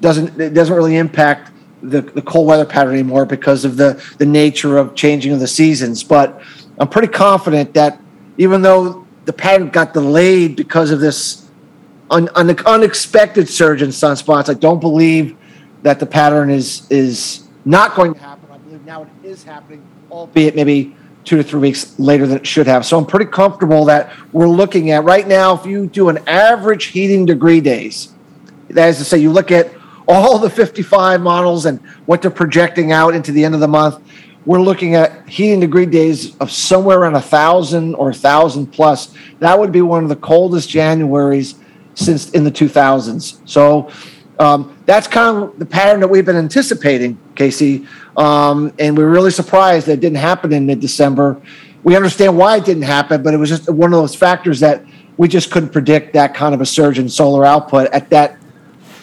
doesn't 0.00 0.38
it 0.40 0.52
doesn't 0.52 0.74
really 0.74 0.96
impact 0.96 1.52
the, 1.80 2.00
the 2.00 2.22
cold 2.22 2.48
weather 2.48 2.66
pattern 2.66 2.94
anymore 2.94 3.24
because 3.24 3.64
of 3.64 3.76
the 3.76 4.02
the 4.18 4.26
nature 4.26 4.78
of 4.78 4.96
changing 4.96 5.32
of 5.32 5.38
the 5.38 5.46
seasons. 5.46 6.02
But 6.02 6.42
I'm 6.76 6.88
pretty 6.88 7.08
confident 7.08 7.72
that 7.74 8.00
even 8.38 8.62
though 8.62 9.06
the 9.24 9.32
pattern 9.32 9.68
got 9.68 9.92
delayed 9.92 10.56
because 10.56 10.90
of 10.90 11.00
this 11.00 11.48
un, 12.10 12.28
un, 12.34 12.56
unexpected 12.66 13.48
surge 13.48 13.82
in 13.82 13.90
sunspots, 13.90 14.48
I 14.48 14.54
don't 14.54 14.80
believe 14.80 15.36
that 15.82 16.00
the 16.00 16.06
pattern 16.06 16.50
is 16.50 16.86
is 16.90 17.46
not 17.64 17.94
going 17.94 18.14
to 18.14 18.20
happen. 18.20 18.48
I 18.52 18.58
believe 18.58 18.84
now 18.84 19.02
it 19.02 19.08
is 19.22 19.44
happening, 19.44 19.84
albeit 20.10 20.54
maybe 20.54 20.96
two 21.24 21.36
to 21.36 21.42
three 21.42 21.60
weeks 21.60 21.98
later 21.98 22.26
than 22.26 22.38
it 22.38 22.46
should 22.46 22.66
have. 22.68 22.86
So 22.86 22.96
I'm 22.96 23.04
pretty 23.04 23.30
comfortable 23.30 23.84
that 23.86 24.12
we're 24.32 24.48
looking 24.48 24.92
at 24.92 25.04
right 25.04 25.26
now. 25.26 25.54
If 25.54 25.66
you 25.66 25.86
do 25.88 26.08
an 26.08 26.18
average 26.28 26.86
heating 26.86 27.26
degree 27.26 27.60
days, 27.60 28.14
that 28.70 28.88
is 28.88 28.98
to 28.98 29.04
say, 29.04 29.18
you 29.18 29.32
look 29.32 29.50
at 29.50 29.70
all 30.06 30.38
the 30.38 30.48
55 30.48 31.20
models 31.20 31.66
and 31.66 31.80
what 32.06 32.22
they're 32.22 32.30
projecting 32.30 32.92
out 32.92 33.14
into 33.14 33.32
the 33.32 33.44
end 33.44 33.54
of 33.54 33.60
the 33.60 33.68
month, 33.68 34.00
we're 34.46 34.60
looking 34.60 34.94
at 34.94 35.28
heating 35.28 35.60
degree 35.60 35.86
days 35.86 36.36
of 36.38 36.50
somewhere 36.52 37.00
around 37.00 37.16
a 37.16 37.20
thousand 37.20 37.96
or 37.96 38.10
a 38.10 38.14
thousand 38.14 38.68
plus. 38.68 39.12
That 39.40 39.58
would 39.58 39.72
be 39.72 39.82
one 39.82 40.04
of 40.04 40.08
the 40.08 40.16
coldest 40.16 40.70
Januaries 40.70 41.56
since 41.94 42.30
in 42.30 42.44
the 42.44 42.50
2000s. 42.50 43.40
So 43.44 43.90
um, 44.38 44.78
that's 44.86 45.08
kind 45.08 45.44
of 45.44 45.58
the 45.58 45.66
pattern 45.66 46.00
that 46.00 46.08
we've 46.08 46.24
been 46.24 46.36
anticipating, 46.36 47.18
Casey. 47.34 47.86
Um, 48.16 48.72
and 48.78 48.96
we're 48.96 49.10
really 49.10 49.32
surprised 49.32 49.86
that 49.88 49.94
it 49.94 50.00
didn't 50.00 50.18
happen 50.18 50.52
in 50.52 50.64
mid 50.64 50.80
December. 50.80 51.40
We 51.82 51.96
understand 51.96 52.36
why 52.36 52.56
it 52.56 52.64
didn't 52.64 52.84
happen, 52.84 53.22
but 53.22 53.34
it 53.34 53.38
was 53.38 53.48
just 53.48 53.68
one 53.68 53.92
of 53.92 53.98
those 53.98 54.14
factors 54.14 54.60
that 54.60 54.84
we 55.16 55.28
just 55.28 55.50
couldn't 55.50 55.70
predict 55.70 56.12
that 56.12 56.34
kind 56.34 56.54
of 56.54 56.60
a 56.60 56.66
surge 56.66 56.98
in 56.98 57.08
solar 57.08 57.44
output 57.44 57.90
at 57.92 58.10
that 58.10 58.38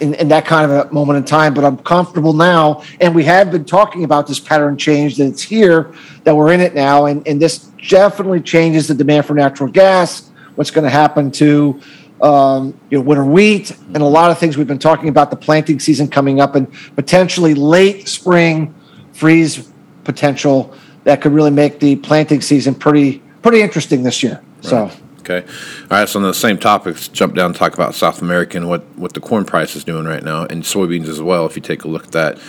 in, 0.03 0.13
in, 0.15 0.27
that 0.27 0.45
kind 0.45 0.69
of 0.69 0.89
a 0.89 0.93
moment 0.93 1.17
in 1.17 1.23
time, 1.23 1.53
but 1.53 1.63
I'm 1.63 1.77
comfortable 1.77 2.33
now. 2.33 2.83
And 2.99 3.15
we 3.15 3.23
have 3.23 3.51
been 3.51 3.65
talking 3.65 4.03
about 4.03 4.27
this 4.27 4.39
pattern 4.39 4.77
change 4.77 5.17
that 5.17 5.25
it's 5.25 5.41
here, 5.41 5.93
that 6.25 6.35
we're 6.35 6.51
in 6.51 6.59
it 6.59 6.75
now. 6.75 7.05
And, 7.05 7.25
and 7.27 7.41
this 7.41 7.59
definitely 7.89 8.41
changes 8.41 8.87
the 8.87 8.93
demand 8.93 9.25
for 9.25 9.33
natural 9.33 9.71
gas, 9.71 10.29
what's 10.55 10.69
going 10.69 10.83
to 10.83 10.89
happen 10.89 11.31
to 11.31 11.81
um, 12.21 12.79
you 12.89 12.97
know, 12.97 13.03
winter 13.03 13.25
wheat, 13.25 13.71
and 13.71 13.97
a 13.97 14.05
lot 14.05 14.31
of 14.31 14.37
things 14.37 14.57
we've 14.57 14.67
been 14.67 14.79
talking 14.79 15.09
about 15.09 15.29
the 15.29 15.35
planting 15.35 15.79
season 15.79 16.07
coming 16.07 16.39
up 16.39 16.55
and 16.55 16.71
potentially 16.95 17.53
late 17.53 18.07
spring 18.07 18.73
freeze 19.11 19.69
potential 20.03 20.73
that 21.03 21.21
could 21.21 21.33
really 21.33 21.51
make 21.51 21.79
the 21.79 21.97
planting 21.97 22.41
season 22.41 22.75
pretty 22.75 23.21
pretty 23.41 23.61
interesting 23.61 24.03
this 24.03 24.23
year. 24.23 24.41
Right. 24.55 24.65
So 24.65 24.91
Okay. 25.23 25.47
All 25.83 25.97
right. 25.99 26.09
So 26.09 26.19
on 26.19 26.23
the 26.23 26.33
same 26.33 26.57
topics, 26.57 27.07
jump 27.07 27.33
down 27.33 27.47
and 27.47 27.55
talk 27.55 27.73
about 27.73 27.95
South 27.95 28.21
America 28.21 28.57
and 28.57 28.67
what, 28.67 28.83
what 28.97 29.13
the 29.13 29.21
corn 29.21 29.45
price 29.45 29.73
is 29.75 29.85
doing 29.85 30.05
right 30.05 30.21
now, 30.23 30.45
and 30.45 30.63
soybeans 30.63 31.07
as 31.07 31.21
well. 31.21 31.45
If 31.45 31.55
you 31.55 31.61
take 31.61 31.85
a 31.85 31.87
look 31.87 32.05
at 32.05 32.11
that, 32.11 32.39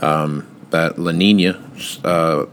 um, 0.00 0.44
that 0.70 0.98
La 0.98 1.12
Nina 1.12 1.62
uh, 2.02 2.46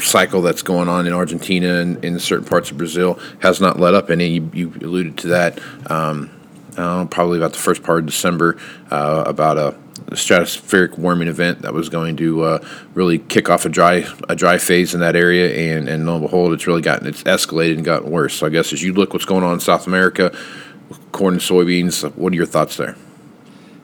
cycle 0.00 0.42
that's 0.42 0.62
going 0.62 0.88
on 0.88 1.06
in 1.06 1.12
Argentina 1.12 1.76
and 1.76 2.04
in 2.04 2.18
certain 2.18 2.44
parts 2.44 2.72
of 2.72 2.78
Brazil 2.78 3.20
has 3.40 3.60
not 3.60 3.78
let 3.78 3.94
up 3.94 4.10
any. 4.10 4.26
You, 4.26 4.50
you 4.52 4.68
alluded 4.80 5.16
to 5.18 5.28
that. 5.28 5.60
Um, 5.88 6.30
uh, 6.78 7.04
probably 7.06 7.38
about 7.38 7.52
the 7.52 7.58
first 7.58 7.82
part 7.82 8.00
of 8.00 8.06
December, 8.06 8.58
uh, 8.90 9.24
about 9.26 9.58
a 9.58 9.76
stratospheric 10.10 10.96
warming 10.96 11.28
event 11.28 11.62
that 11.62 11.74
was 11.74 11.88
going 11.88 12.16
to 12.16 12.42
uh, 12.42 12.64
really 12.94 13.18
kick 13.18 13.50
off 13.50 13.66
a 13.66 13.68
dry 13.68 14.06
a 14.28 14.36
dry 14.36 14.58
phase 14.58 14.94
in 14.94 15.00
that 15.00 15.16
area, 15.16 15.76
and 15.76 15.88
and 15.88 16.06
lo 16.06 16.14
and 16.14 16.22
behold, 16.22 16.52
it's 16.52 16.66
really 16.66 16.82
gotten 16.82 17.06
it's 17.06 17.22
escalated 17.24 17.74
and 17.74 17.84
gotten 17.84 18.10
worse. 18.10 18.34
So 18.34 18.46
I 18.46 18.50
guess 18.50 18.72
as 18.72 18.82
you 18.82 18.92
look 18.92 19.12
what's 19.12 19.24
going 19.24 19.44
on 19.44 19.54
in 19.54 19.60
South 19.60 19.86
America, 19.86 20.36
corn 21.12 21.34
and 21.34 21.42
soybeans, 21.42 22.10
what 22.16 22.32
are 22.32 22.36
your 22.36 22.46
thoughts 22.46 22.76
there? 22.76 22.96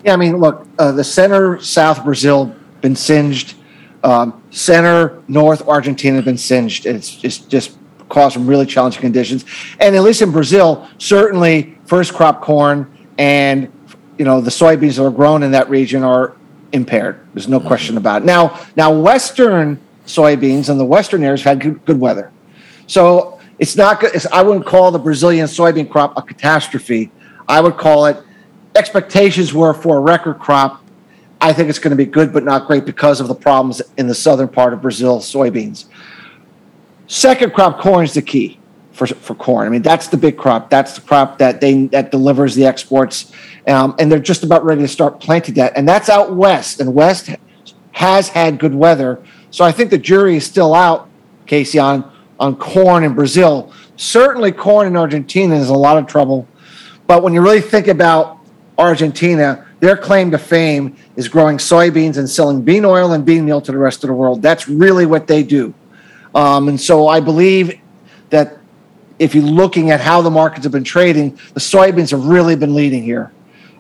Yeah, 0.05 0.13
I 0.13 0.17
mean, 0.17 0.37
look, 0.37 0.67
uh, 0.79 0.93
the 0.93 1.05
center 1.05 1.61
South 1.61 2.05
Brazil 2.05 2.55
been 2.81 2.97
singed, 2.97 3.55
um, 4.03 4.43
center 4.51 5.23
North 5.29 5.67
Argentina 5.67 6.21
been 6.23 6.39
singed. 6.39 6.87
It's 6.87 7.15
just 7.15 7.49
just 7.49 7.77
caused 8.15 8.35
some 8.35 8.47
really 8.47 8.65
challenging 8.65 9.01
conditions, 9.01 9.45
and 9.81 9.95
at 9.95 10.03
least 10.03 10.23
in 10.23 10.31
Brazil, 10.31 10.89
certainly 10.99 11.77
first 11.85 12.15
crop 12.15 12.41
corn 12.41 12.91
and 13.19 13.71
you 14.19 14.25
know 14.25 14.41
the 14.41 14.51
soybeans 14.51 14.97
that 14.97 15.05
are 15.05 15.11
grown 15.11 15.43
in 15.43 15.51
that 15.51 15.69
region 15.69 16.03
are 16.03 16.35
impaired. 16.73 17.21
There's 17.35 17.49
no 17.49 17.61
question 17.61 17.97
about 17.97 18.23
it. 18.23 18.25
Now, 18.25 18.61
now 18.77 18.93
Western 18.93 19.81
soybeans 20.07 20.69
and 20.69 20.79
the 20.79 20.85
Western 20.85 21.23
areas 21.25 21.43
had 21.43 21.61
good, 21.61 21.85
good 21.85 22.01
weather, 22.01 22.33
so 22.87 23.41
it's 23.59 23.77
not. 23.77 24.03
It's, 24.03 24.27
I 24.27 24.43
wouldn't 24.43 24.65
call 24.65 24.91
the 24.93 24.99
Brazilian 24.99 25.47
soybean 25.47 25.91
crop 25.91 26.17
a 26.17 26.23
catastrophe. 26.23 27.11
I 27.49 27.61
would 27.61 27.77
call 27.77 28.07
it 28.07 28.17
expectations 28.77 29.53
were 29.53 29.75
for 29.75 29.99
a 29.99 30.01
record 30.01 30.39
crop. 30.39 30.83
I 31.41 31.53
think 31.53 31.69
it's 31.69 31.79
going 31.79 31.91
to 31.91 31.97
be 31.97 32.07
good, 32.07 32.33
but 32.33 32.45
not 32.45 32.67
great 32.67 32.87
because 32.87 33.21
of 33.21 33.29
the 33.29 33.35
problems 33.35 33.83
in 33.99 34.07
the 34.07 34.15
southern 34.15 34.49
part 34.49 34.73
of 34.73 34.81
Brazil 34.81 35.19
soybeans. 35.19 35.87
Second 37.07 37.53
crop 37.53 37.81
corn 37.81 38.05
is 38.05 38.15
the 38.15 38.23
key 38.23 38.59
for, 38.93 39.07
for 39.07 39.35
corn. 39.35 39.67
I 39.67 39.71
mean, 39.71 39.83
that's 39.83 40.09
the 40.09 40.17
big 40.17 40.37
crop. 40.37 40.71
That's 40.71 40.95
the 40.95 41.01
crop 41.01 41.39
that 41.39 41.61
they 41.61 41.87
that 41.89 42.11
delivers 42.11 42.55
the 42.55 42.65
exports, 42.65 43.33
um, 43.67 43.95
and 43.99 44.11
they're 44.11 44.19
just 44.19 44.43
about 44.43 44.65
ready 44.65 44.83
to 44.83 44.89
start 44.89 45.21
planting 45.21 45.55
that. 45.55 45.77
And 45.77 45.87
that's 45.87 46.09
out 46.09 46.35
west, 46.35 46.81
and 46.81 46.95
west 46.95 47.31
has 47.93 48.29
had 48.29 48.59
good 48.59 48.75
weather. 48.75 49.23
So 49.51 49.65
I 49.65 49.73
think 49.73 49.91
the 49.91 49.99
jury 49.99 50.37
is 50.37 50.47
still 50.47 50.75
out, 50.75 51.09
Casey, 51.47 51.79
on 51.79 52.11
on 52.41 52.57
corn 52.57 53.05
in 53.05 53.15
Brazil. 53.15 53.73
Certainly, 53.97 54.53
corn 54.53 54.87
in 54.87 54.97
Argentina 54.97 55.57
is 55.57 55.69
a 55.69 55.75
lot 55.75 55.99
of 55.99 56.07
trouble. 56.07 56.49
But 57.07 57.23
when 57.23 57.35
you 57.35 57.43
really 57.43 57.61
think 57.61 57.87
about 57.87 58.39
Argentina, 58.79 59.67
their 59.81 59.97
claim 59.97 60.31
to 60.31 60.39
fame 60.39 60.97
is 61.17 61.29
growing 61.29 61.59
soybeans 61.59 62.17
and 62.17 62.29
selling 62.29 62.63
bean 62.63 62.85
oil 62.85 63.13
and 63.13 63.25
bean 63.25 63.45
meal 63.45 63.61
to 63.61 63.73
the 63.73 63.79
rest 63.79 64.03
of 64.05 64.09
the 64.09 64.15
world. 64.15 64.41
That's 64.41 64.69
really 64.69 65.05
what 65.05 65.27
they 65.27 65.43
do. 65.43 65.75
Um, 66.35 66.69
and 66.69 66.81
so 66.81 67.07
I 67.07 67.21
believe 67.21 67.81
that 68.31 68.59
if 69.19 69.35
you're 69.35 69.45
looking 69.45 69.91
at 69.91 70.01
how 70.01 70.23
the 70.23 70.31
markets 70.31 70.65
have 70.65 70.73
been 70.73 70.85
trading, 70.85 71.39
the 71.55 71.61
soybeans 71.61 72.11
have 72.11 72.25
really 72.27 72.57
been 72.57 72.75
leading 72.75 73.03
here. 73.03 73.33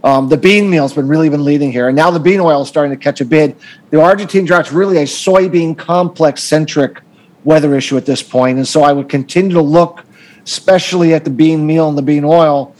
Um, 0.04 0.28
the 0.28 0.37
bean 0.37 0.68
meal's 0.68 0.92
been 0.92 1.08
really 1.08 1.30
been 1.30 1.44
leading 1.44 1.73
here, 1.73 1.88
and 1.88 1.96
now 1.96 2.11
the 2.11 2.20
bean 2.20 2.38
oil 2.38 2.62
is 2.62 2.68
starting 2.68 2.96
to 2.96 3.02
catch 3.02 3.23
a 3.23 3.25
bid. 3.25 3.56
The 3.90 4.00
Argentine 4.00 4.44
drought's 4.44 4.70
really 4.70 4.99
a 4.99 5.04
soybean 5.04 5.76
complex 5.76 6.42
centric 6.42 7.00
weather 7.42 7.75
issue 7.75 7.96
at 7.96 8.04
this 8.04 8.23
point, 8.23 8.58
and 8.58 8.68
so 8.68 8.82
I 8.82 8.92
would 8.92 9.08
continue 9.08 9.54
to 9.54 9.62
look, 9.62 10.04
especially 10.44 11.14
at 11.14 11.25
the 11.25 11.30
bean 11.30 11.66
meal 11.66 11.88
and 11.88 11.96
the 11.96 12.02
bean 12.02 12.25
oil, 12.25 12.76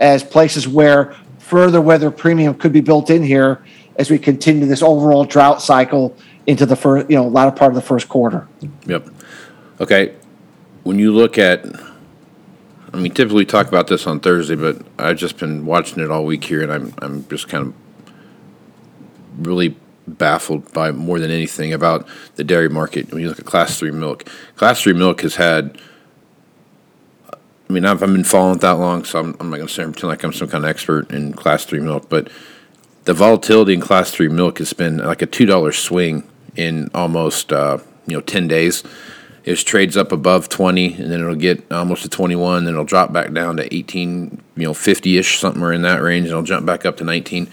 as 0.00 0.24
places 0.24 0.66
where 0.66 1.14
further 1.38 1.80
weather 1.80 2.10
premium 2.10 2.54
could 2.54 2.72
be 2.72 2.80
built 2.80 3.08
in 3.08 3.22
here 3.22 3.64
as 3.96 4.10
we 4.10 4.18
continue 4.18 4.66
this 4.66 4.82
overall 4.82 5.24
drought 5.24 5.62
cycle 5.62 6.16
into 6.46 6.66
the 6.66 6.76
first, 6.76 7.10
you 7.10 7.16
know, 7.16 7.26
latter 7.26 7.50
part 7.50 7.70
of 7.70 7.74
the 7.74 7.82
first 7.82 8.08
quarter. 8.08 8.46
Yep. 8.86 9.08
Okay. 9.80 10.14
When 10.82 10.98
you 10.98 11.12
look 11.12 11.38
at 11.38 11.64
I 12.94 12.96
mean, 12.96 13.12
typically 13.12 13.38
we 13.38 13.46
talk 13.46 13.66
about 13.66 13.88
this 13.88 14.06
on 14.06 14.20
Thursday, 14.20 14.54
but 14.54 14.80
I've 15.00 15.16
just 15.16 15.36
been 15.38 15.66
watching 15.66 16.00
it 16.02 16.12
all 16.12 16.24
week 16.24 16.44
here, 16.44 16.62
and 16.62 16.72
I'm 16.72 16.94
I'm 16.98 17.28
just 17.28 17.48
kind 17.48 17.66
of 17.66 17.74
really 19.46 19.76
baffled 20.06 20.72
by 20.72 20.92
more 20.92 21.18
than 21.18 21.32
anything 21.32 21.72
about 21.72 22.06
the 22.36 22.44
dairy 22.44 22.68
market. 22.68 23.12
When 23.12 23.20
you 23.20 23.28
look 23.28 23.40
at 23.40 23.46
Class 23.46 23.78
Three 23.78 23.90
milk, 23.90 24.28
Class 24.54 24.80
Three 24.80 24.92
milk 24.92 25.22
has 25.22 25.34
had. 25.34 25.76
I 27.68 27.72
mean, 27.72 27.84
I've, 27.84 28.00
I've 28.02 28.12
been 28.12 28.24
following 28.24 28.56
it 28.56 28.60
that 28.60 28.72
long, 28.72 29.04
so 29.04 29.18
I'm, 29.18 29.34
I'm 29.40 29.48
not 29.48 29.56
going 29.56 29.66
to 29.66 29.74
pretend 29.74 30.02
like 30.04 30.22
I'm 30.22 30.34
some 30.34 30.48
kind 30.48 30.64
of 30.64 30.70
expert 30.70 31.10
in 31.10 31.32
Class 31.32 31.64
Three 31.64 31.80
milk, 31.80 32.08
but 32.08 32.30
the 33.04 33.14
volatility 33.14 33.74
in 33.74 33.80
Class 33.80 34.12
Three 34.12 34.28
milk 34.28 34.58
has 34.58 34.72
been 34.72 34.98
like 34.98 35.22
a 35.22 35.26
two 35.26 35.46
dollar 35.46 35.72
swing 35.72 36.28
in 36.56 36.90
almost 36.94 37.52
uh, 37.52 37.78
you 38.06 38.16
know 38.16 38.20
ten 38.20 38.48
days. 38.48 38.82
It 39.44 39.56
trades 39.58 39.96
up 39.96 40.10
above 40.10 40.48
twenty, 40.48 40.94
and 40.94 41.10
then 41.10 41.20
it'll 41.20 41.34
get 41.34 41.70
almost 41.70 42.02
to 42.02 42.08
twenty 42.08 42.36
one, 42.36 42.64
then 42.64 42.74
it'll 42.74 42.84
drop 42.84 43.12
back 43.12 43.32
down 43.32 43.58
to 43.58 43.74
eighteen, 43.74 44.42
you 44.56 44.64
know, 44.64 44.74
fifty 44.74 45.18
ish, 45.18 45.38
somewhere 45.38 45.72
in 45.72 45.82
that 45.82 46.00
range, 46.02 46.24
and 46.24 46.30
it'll 46.30 46.42
jump 46.42 46.64
back 46.64 46.86
up 46.86 46.96
to 46.98 47.04
nineteen. 47.04 47.50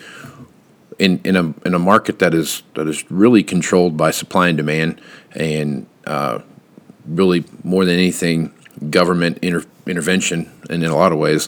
In, 0.99 1.19
in 1.23 1.35
a 1.35 1.53
in 1.65 1.73
a 1.73 1.79
market 1.79 2.19
that 2.19 2.33
is 2.33 2.63
that 2.75 2.87
is 2.87 3.09
really 3.11 3.43
controlled 3.43 3.97
by 3.97 4.11
supply 4.11 4.49
and 4.49 4.57
demand, 4.57 5.01
and 5.31 5.87
uh, 6.05 6.39
really 7.07 7.43
more 7.63 7.85
than 7.85 7.95
anything, 7.95 8.53
government 8.89 9.39
inter- 9.41 9.65
intervention, 9.87 10.51
and 10.69 10.83
in 10.83 10.91
a 10.91 10.95
lot 10.95 11.11
of 11.11 11.17
ways, 11.17 11.47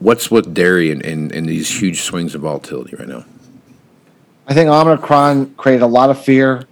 what's 0.00 0.30
with 0.30 0.54
dairy 0.54 0.90
and, 0.90 1.04
and, 1.04 1.32
and 1.32 1.48
these 1.48 1.80
huge 1.80 2.00
swings 2.00 2.34
of 2.34 2.40
volatility 2.40 2.96
right 2.96 3.08
now? 3.08 3.24
I 4.50 4.54
think 4.54 4.68
Omicron 4.68 5.54
created 5.54 5.82
a 5.82 5.86
lot 5.86 6.10
of 6.10 6.22
fear. 6.22 6.66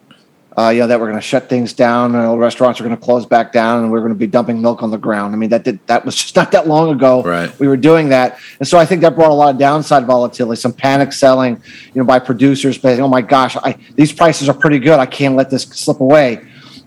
Uh, 0.59 0.71
you 0.71 0.81
know 0.81 0.89
that 0.89 0.99
we're 0.99 1.07
going 1.07 1.17
to 1.17 1.25
shut 1.25 1.49
things 1.49 1.73
down, 1.73 2.13
and 2.17 2.41
restaurants 2.41 2.81
are 2.81 2.85
going 2.85 2.97
to 2.97 3.01
close 3.01 3.25
back 3.25 3.53
down, 3.53 3.85
and 3.85 3.93
we're 3.93 4.01
going 4.01 4.13
to 4.13 4.19
be 4.19 4.27
dumping 4.27 4.61
milk 4.61 4.83
on 4.83 4.91
the 4.91 4.99
ground. 4.99 5.33
I 5.33 5.39
mean, 5.39 5.51
that 5.51 5.63
did, 5.63 5.79
that 5.87 6.05
was 6.05 6.17
just 6.23 6.35
not 6.35 6.51
that 6.51 6.67
long 6.67 6.91
ago. 6.91 7.23
Right. 7.23 7.57
We 7.61 7.69
were 7.69 7.77
doing 7.77 8.09
that, 8.09 8.41
and 8.59 8.67
so 8.67 8.79
I 8.79 8.85
think 8.85 9.03
that 9.03 9.15
brought 9.15 9.31
a 9.31 9.35
lot 9.35 9.55
of 9.55 9.61
downside 9.61 10.07
volatility, 10.07 10.61
some 10.61 10.73
panic 10.73 11.13
selling, 11.13 11.63
you 11.95 12.03
know, 12.03 12.05
by 12.05 12.19
producers. 12.19 12.77
But 12.77 12.99
oh 12.99 13.07
my 13.07 13.21
gosh, 13.21 13.57
I, 13.57 13.79
these 13.95 14.13
prices 14.13 14.49
are 14.49 14.55
pretty 14.55 14.81
good. 14.81 14.99
I 14.99 15.07
can't 15.07 15.37
let 15.37 15.49
this 15.49 15.63
slip 15.63 16.01
away. 16.01 16.45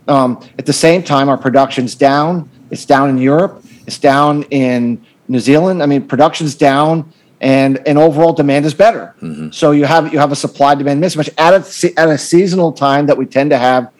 Um, 0.09 0.45
at 0.59 0.65
the 0.65 0.73
same 0.73 1.03
time, 1.03 1.29
our 1.29 1.37
production's 1.37 1.95
down. 1.95 2.49
It's 2.69 2.83
down 2.83 3.09
in 3.09 3.17
Europe. 3.17 3.63
It's 3.87 3.97
down 3.97 4.43
in 4.51 5.05
New 5.29 5.39
Zealand. 5.39 5.81
I 5.81 5.85
mean, 5.85 6.05
production's 6.05 6.55
down 6.55 7.13
and 7.41 7.85
and 7.87 7.97
overall 7.97 8.33
demand 8.33 8.65
is 8.65 8.73
better. 8.73 9.15
Mm-hmm. 9.19 9.49
So 9.49 9.71
you 9.71 9.85
have 9.85 10.13
you 10.13 10.19
have 10.19 10.31
a 10.31 10.35
supply 10.35 10.75
demand 10.75 11.03
mismatch 11.03 11.29
at 11.37 11.53
a 11.53 11.99
at 11.99 12.07
a 12.07 12.17
seasonal 12.17 12.71
time 12.71 13.07
that 13.07 13.17
we 13.17 13.25
tend 13.25 13.49
to 13.49 13.57
have, 13.57 13.91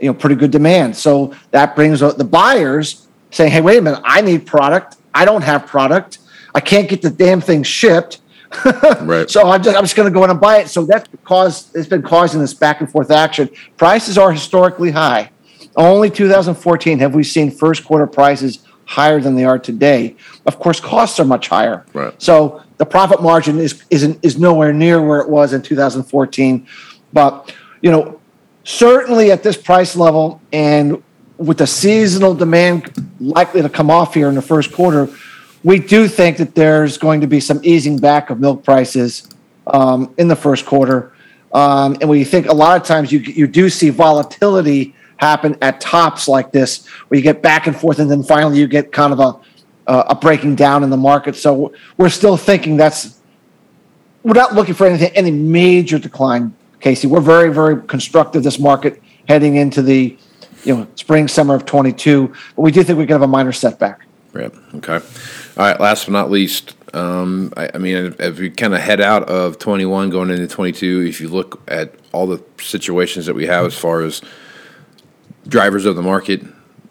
you 0.00 0.08
know, 0.08 0.14
pretty 0.14 0.34
good 0.34 0.50
demand. 0.50 0.96
So 0.96 1.32
that 1.52 1.76
brings 1.76 2.00
the 2.00 2.28
buyers 2.28 3.06
saying, 3.30 3.52
"Hey, 3.52 3.60
wait 3.60 3.78
a 3.78 3.82
minute, 3.82 4.02
I 4.04 4.20
need 4.20 4.46
product. 4.46 4.96
I 5.14 5.24
don't 5.24 5.42
have 5.42 5.66
product. 5.66 6.18
I 6.54 6.60
can't 6.60 6.88
get 6.88 7.00
the 7.02 7.10
damn 7.10 7.40
thing 7.40 7.62
shipped." 7.62 8.20
right. 9.00 9.30
So 9.30 9.48
I'm 9.48 9.62
just 9.62 9.76
I'm 9.76 9.84
just 9.84 9.94
going 9.94 10.12
to 10.12 10.14
go 10.14 10.24
in 10.24 10.30
and 10.30 10.40
buy 10.40 10.58
it. 10.58 10.68
So 10.68 10.84
that's 10.84 11.08
caused 11.22 11.76
it's 11.76 11.88
been 11.88 12.02
causing 12.02 12.40
this 12.40 12.52
back 12.52 12.80
and 12.80 12.90
forth 12.90 13.12
action. 13.12 13.48
Prices 13.76 14.18
are 14.18 14.32
historically 14.32 14.90
high. 14.90 15.30
Only 15.76 16.10
2014 16.10 16.98
have 16.98 17.14
we 17.14 17.22
seen 17.22 17.50
first 17.50 17.84
quarter 17.84 18.06
prices 18.06 18.58
higher 18.84 19.20
than 19.20 19.34
they 19.34 19.44
are 19.44 19.58
today. 19.58 20.16
Of 20.46 20.58
course, 20.58 20.80
costs 20.80 21.18
are 21.20 21.24
much 21.24 21.48
higher. 21.48 21.84
Right. 21.92 22.14
So 22.20 22.62
the 22.78 22.86
profit 22.86 23.22
margin 23.22 23.58
is 23.58 23.82
isn't 23.90 24.18
is 24.22 24.38
nowhere 24.38 24.72
near 24.72 25.00
where 25.00 25.20
it 25.20 25.28
was 25.28 25.52
in 25.52 25.62
2014. 25.62 26.66
But 27.12 27.54
you 27.80 27.90
know, 27.90 28.20
certainly 28.64 29.30
at 29.30 29.42
this 29.42 29.56
price 29.56 29.96
level 29.96 30.40
and 30.52 31.02
with 31.36 31.58
the 31.58 31.66
seasonal 31.66 32.34
demand 32.34 32.92
likely 33.20 33.62
to 33.62 33.68
come 33.68 33.90
off 33.90 34.14
here 34.14 34.28
in 34.28 34.34
the 34.34 34.42
first 34.42 34.72
quarter, 34.72 35.08
we 35.64 35.78
do 35.78 36.08
think 36.08 36.36
that 36.36 36.54
there's 36.54 36.98
going 36.98 37.20
to 37.20 37.26
be 37.26 37.40
some 37.40 37.60
easing 37.62 37.98
back 37.98 38.30
of 38.30 38.40
milk 38.40 38.64
prices 38.64 39.28
um, 39.66 40.14
in 40.18 40.28
the 40.28 40.36
first 40.36 40.66
quarter. 40.66 41.12
Um, 41.52 41.96
and 42.00 42.08
we 42.08 42.24
think 42.24 42.46
a 42.46 42.54
lot 42.54 42.80
of 42.80 42.86
times 42.86 43.12
you 43.12 43.20
you 43.20 43.46
do 43.46 43.68
see 43.68 43.90
volatility 43.90 44.94
happen 45.16 45.56
at 45.62 45.80
tops 45.80 46.28
like 46.28 46.52
this, 46.52 46.86
where 47.08 47.16
you 47.16 47.22
get 47.22 47.42
back 47.42 47.66
and 47.66 47.76
forth, 47.76 47.98
and 47.98 48.10
then 48.10 48.22
finally 48.22 48.58
you 48.58 48.66
get 48.66 48.92
kind 48.92 49.12
of 49.12 49.20
a 49.20 49.40
uh, 49.86 50.04
a 50.08 50.14
breaking 50.14 50.54
down 50.54 50.82
in 50.84 50.90
the 50.90 50.96
market. 50.96 51.36
So 51.36 51.72
we're 51.96 52.08
still 52.08 52.36
thinking 52.36 52.76
that's 52.76 53.18
we're 54.22 54.34
not 54.34 54.54
looking 54.54 54.74
for 54.74 54.86
anything 54.86 55.10
any 55.14 55.30
major 55.30 55.98
decline, 55.98 56.54
Casey. 56.80 57.06
We're 57.06 57.20
very 57.20 57.52
very 57.52 57.82
constructive 57.82 58.42
this 58.42 58.58
market 58.58 59.02
heading 59.28 59.56
into 59.56 59.82
the 59.82 60.16
you 60.64 60.76
know 60.76 60.86
spring 60.94 61.28
summer 61.28 61.54
of 61.54 61.66
22, 61.66 62.32
but 62.56 62.62
we 62.62 62.70
do 62.70 62.82
think 62.82 62.98
we 62.98 63.06
can 63.06 63.14
have 63.14 63.22
a 63.22 63.26
minor 63.26 63.52
setback. 63.52 64.06
Right. 64.32 64.52
Okay. 64.76 64.94
All 64.94 65.00
right. 65.56 65.78
Last 65.78 66.06
but 66.06 66.12
not 66.12 66.30
least, 66.30 66.74
um, 66.94 67.52
I, 67.56 67.70
I, 67.74 67.78
mean, 67.78 68.14
as 68.18 68.38
we 68.38 68.50
kind 68.50 68.74
of 68.74 68.80
head 68.80 69.00
out 69.00 69.24
of 69.24 69.58
21 69.58 70.10
going 70.10 70.30
into 70.30 70.46
22, 70.46 71.02
if 71.06 71.20
you 71.20 71.28
look 71.28 71.60
at 71.68 71.94
all 72.12 72.26
the 72.26 72.42
situations 72.58 73.26
that 73.26 73.34
we 73.34 73.46
have 73.46 73.66
as 73.66 73.76
far 73.76 74.00
as 74.00 74.22
drivers 75.46 75.84
of 75.84 75.96
the 75.96 76.02
market. 76.02 76.42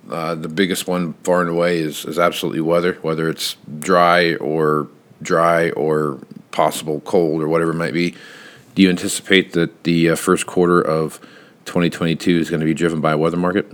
Uh, 0.09 0.35
the 0.35 0.49
biggest 0.49 0.87
one, 0.87 1.13
far 1.23 1.41
and 1.41 1.49
away, 1.49 1.79
is, 1.79 2.05
is 2.05 2.19
absolutely 2.19 2.61
weather, 2.61 2.93
whether 3.01 3.29
it's 3.29 3.55
dry 3.79 4.35
or 4.35 4.89
dry 5.21 5.69
or 5.71 6.19
possible 6.51 6.99
cold 7.01 7.41
or 7.41 7.47
whatever 7.47 7.71
it 7.71 7.75
might 7.75 7.93
be. 7.93 8.15
Do 8.75 8.81
you 8.81 8.89
anticipate 8.89 9.53
that 9.53 9.83
the 9.83 10.09
uh, 10.09 10.15
first 10.15 10.45
quarter 10.45 10.81
of 10.81 11.19
2022 11.65 12.39
is 12.39 12.49
going 12.49 12.59
to 12.59 12.65
be 12.65 12.73
driven 12.73 13.01
by 13.01 13.11
a 13.11 13.17
weather 13.17 13.37
market? 13.37 13.71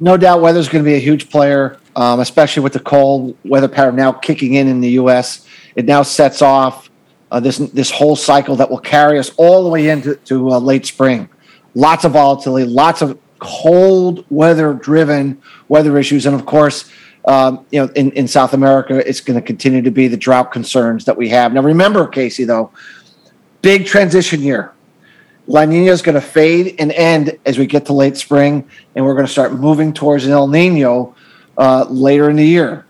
No 0.00 0.16
doubt, 0.16 0.40
weather 0.40 0.60
is 0.60 0.68
going 0.68 0.84
to 0.84 0.88
be 0.88 0.94
a 0.94 1.00
huge 1.00 1.28
player, 1.30 1.78
um, 1.96 2.20
especially 2.20 2.62
with 2.62 2.72
the 2.72 2.80
cold 2.80 3.36
weather 3.44 3.68
pattern 3.68 3.96
now 3.96 4.12
kicking 4.12 4.54
in 4.54 4.68
in 4.68 4.80
the 4.80 4.90
U.S. 4.90 5.46
It 5.74 5.86
now 5.86 6.02
sets 6.02 6.40
off 6.40 6.88
uh, 7.30 7.40
this 7.40 7.58
this 7.58 7.90
whole 7.90 8.16
cycle 8.16 8.56
that 8.56 8.70
will 8.70 8.78
carry 8.78 9.18
us 9.18 9.30
all 9.36 9.64
the 9.64 9.68
way 9.68 9.88
into 9.88 10.14
to, 10.16 10.52
uh, 10.52 10.58
late 10.58 10.86
spring. 10.86 11.28
Lots 11.74 12.04
of 12.04 12.12
volatility, 12.12 12.66
lots 12.66 13.02
of 13.02 13.18
cold 13.38 14.24
weather 14.30 14.74
driven 14.74 15.40
weather 15.68 15.98
issues. 15.98 16.26
And 16.26 16.34
of 16.34 16.46
course, 16.46 16.90
um, 17.26 17.66
you 17.70 17.84
know, 17.84 17.92
in, 17.94 18.10
in 18.12 18.26
South 18.26 18.54
America, 18.54 18.96
it's 19.06 19.20
going 19.20 19.38
to 19.38 19.44
continue 19.44 19.82
to 19.82 19.90
be 19.90 20.08
the 20.08 20.16
drought 20.16 20.50
concerns 20.50 21.04
that 21.04 21.16
we 21.16 21.28
have. 21.28 21.52
Now, 21.52 21.62
remember, 21.62 22.06
Casey, 22.06 22.44
though, 22.44 22.70
big 23.60 23.86
transition 23.86 24.40
year. 24.40 24.72
La 25.46 25.64
Nina 25.64 25.90
is 25.90 26.02
going 26.02 26.14
to 26.14 26.20
fade 26.20 26.76
and 26.78 26.92
end 26.92 27.38
as 27.46 27.58
we 27.58 27.66
get 27.66 27.86
to 27.86 27.92
late 27.92 28.16
spring, 28.16 28.68
and 28.94 29.04
we're 29.04 29.14
going 29.14 29.26
to 29.26 29.32
start 29.32 29.52
moving 29.54 29.92
towards 29.92 30.26
an 30.26 30.32
El 30.32 30.46
Nino 30.46 31.14
uh, 31.56 31.86
later 31.88 32.28
in 32.28 32.36
the 32.36 32.44
year. 32.44 32.86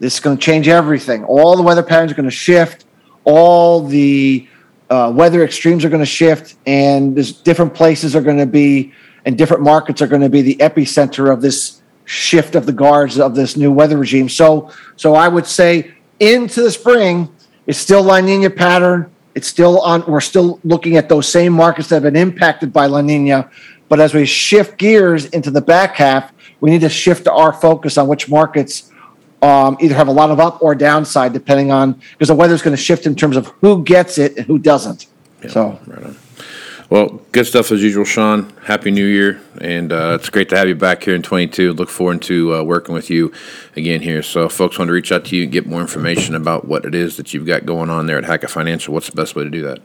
This 0.00 0.14
is 0.14 0.20
going 0.20 0.36
to 0.36 0.42
change 0.42 0.68
everything. 0.68 1.24
All 1.24 1.56
the 1.56 1.62
weather 1.62 1.82
patterns 1.82 2.12
are 2.12 2.14
going 2.14 2.28
to 2.28 2.34
shift. 2.34 2.84
All 3.24 3.80
the 3.86 4.46
uh, 4.90 5.12
weather 5.14 5.44
extremes 5.44 5.84
are 5.84 5.88
going 5.88 6.02
to 6.02 6.06
shift, 6.06 6.56
and 6.66 7.16
there's 7.16 7.32
different 7.32 7.72
places 7.72 8.14
are 8.14 8.20
going 8.20 8.38
to 8.38 8.46
be 8.46 8.92
and 9.24 9.38
different 9.38 9.62
markets 9.62 10.02
are 10.02 10.06
going 10.06 10.22
to 10.22 10.28
be 10.28 10.42
the 10.42 10.56
epicenter 10.56 11.32
of 11.32 11.40
this 11.40 11.82
shift 12.04 12.54
of 12.54 12.66
the 12.66 12.72
guards 12.72 13.18
of 13.18 13.34
this 13.34 13.56
new 13.56 13.72
weather 13.72 13.96
regime. 13.96 14.28
So, 14.28 14.70
so 14.96 15.14
I 15.14 15.28
would 15.28 15.46
say 15.46 15.92
into 16.20 16.62
the 16.62 16.70
spring, 16.70 17.34
it's 17.66 17.78
still 17.78 18.02
La 18.02 18.20
Nina 18.20 18.50
pattern. 18.50 19.10
It's 19.34 19.48
still 19.48 19.80
on. 19.80 20.04
We're 20.06 20.20
still 20.20 20.60
looking 20.64 20.96
at 20.96 21.08
those 21.08 21.26
same 21.26 21.52
markets 21.52 21.88
that 21.88 21.96
have 21.96 22.02
been 22.04 22.16
impacted 22.16 22.72
by 22.72 22.86
La 22.86 23.00
Nina. 23.00 23.50
But 23.88 24.00
as 24.00 24.14
we 24.14 24.26
shift 24.26 24.78
gears 24.78 25.26
into 25.26 25.50
the 25.50 25.60
back 25.60 25.96
half, 25.96 26.32
we 26.60 26.70
need 26.70 26.82
to 26.82 26.88
shift 26.88 27.26
our 27.26 27.52
focus 27.52 27.98
on 27.98 28.06
which 28.06 28.28
markets 28.28 28.92
um, 29.42 29.76
either 29.80 29.94
have 29.94 30.08
a 30.08 30.12
lot 30.12 30.30
of 30.30 30.40
up 30.40 30.62
or 30.62 30.74
downside, 30.74 31.32
depending 31.32 31.70
on 31.70 32.00
because 32.12 32.28
the 32.28 32.34
weather 32.34 32.54
is 32.54 32.62
going 32.62 32.76
to 32.76 32.82
shift 32.82 33.06
in 33.06 33.14
terms 33.14 33.36
of 33.36 33.48
who 33.60 33.82
gets 33.82 34.18
it 34.18 34.36
and 34.36 34.46
who 34.46 34.58
doesn't. 34.58 35.06
Yeah, 35.42 35.50
so, 35.50 35.80
right 35.86 36.14
well, 36.90 37.20
good 37.32 37.46
stuff 37.46 37.72
as 37.72 37.82
usual, 37.82 38.04
Shawn. 38.04 38.52
Happy 38.64 38.90
New 38.90 39.06
Year, 39.06 39.40
and 39.60 39.92
uh, 39.92 40.18
it's 40.20 40.28
great 40.28 40.48
to 40.50 40.56
have 40.56 40.68
you 40.68 40.74
back 40.74 41.02
here 41.02 41.14
in 41.14 41.22
22. 41.22 41.72
Look 41.72 41.88
forward 41.88 42.22
to 42.22 42.54
uh, 42.54 42.62
working 42.62 42.94
with 42.94 43.10
you 43.10 43.32
again 43.74 44.02
here. 44.02 44.22
So, 44.22 44.48
folks 44.48 44.78
want 44.78 44.88
to 44.88 44.92
reach 44.92 45.10
out 45.10 45.24
to 45.26 45.36
you 45.36 45.44
and 45.44 45.52
get 45.52 45.66
more 45.66 45.80
information 45.80 46.34
about 46.34 46.66
what 46.66 46.84
it 46.84 46.94
is 46.94 47.16
that 47.16 47.32
you've 47.32 47.46
got 47.46 47.64
going 47.64 47.90
on 47.90 48.06
there 48.06 48.18
at 48.18 48.24
Hackett 48.24 48.50
Financial. 48.50 48.92
What's 48.92 49.08
the 49.08 49.16
best 49.16 49.34
way 49.34 49.44
to 49.44 49.50
do 49.50 49.62
that? 49.62 49.80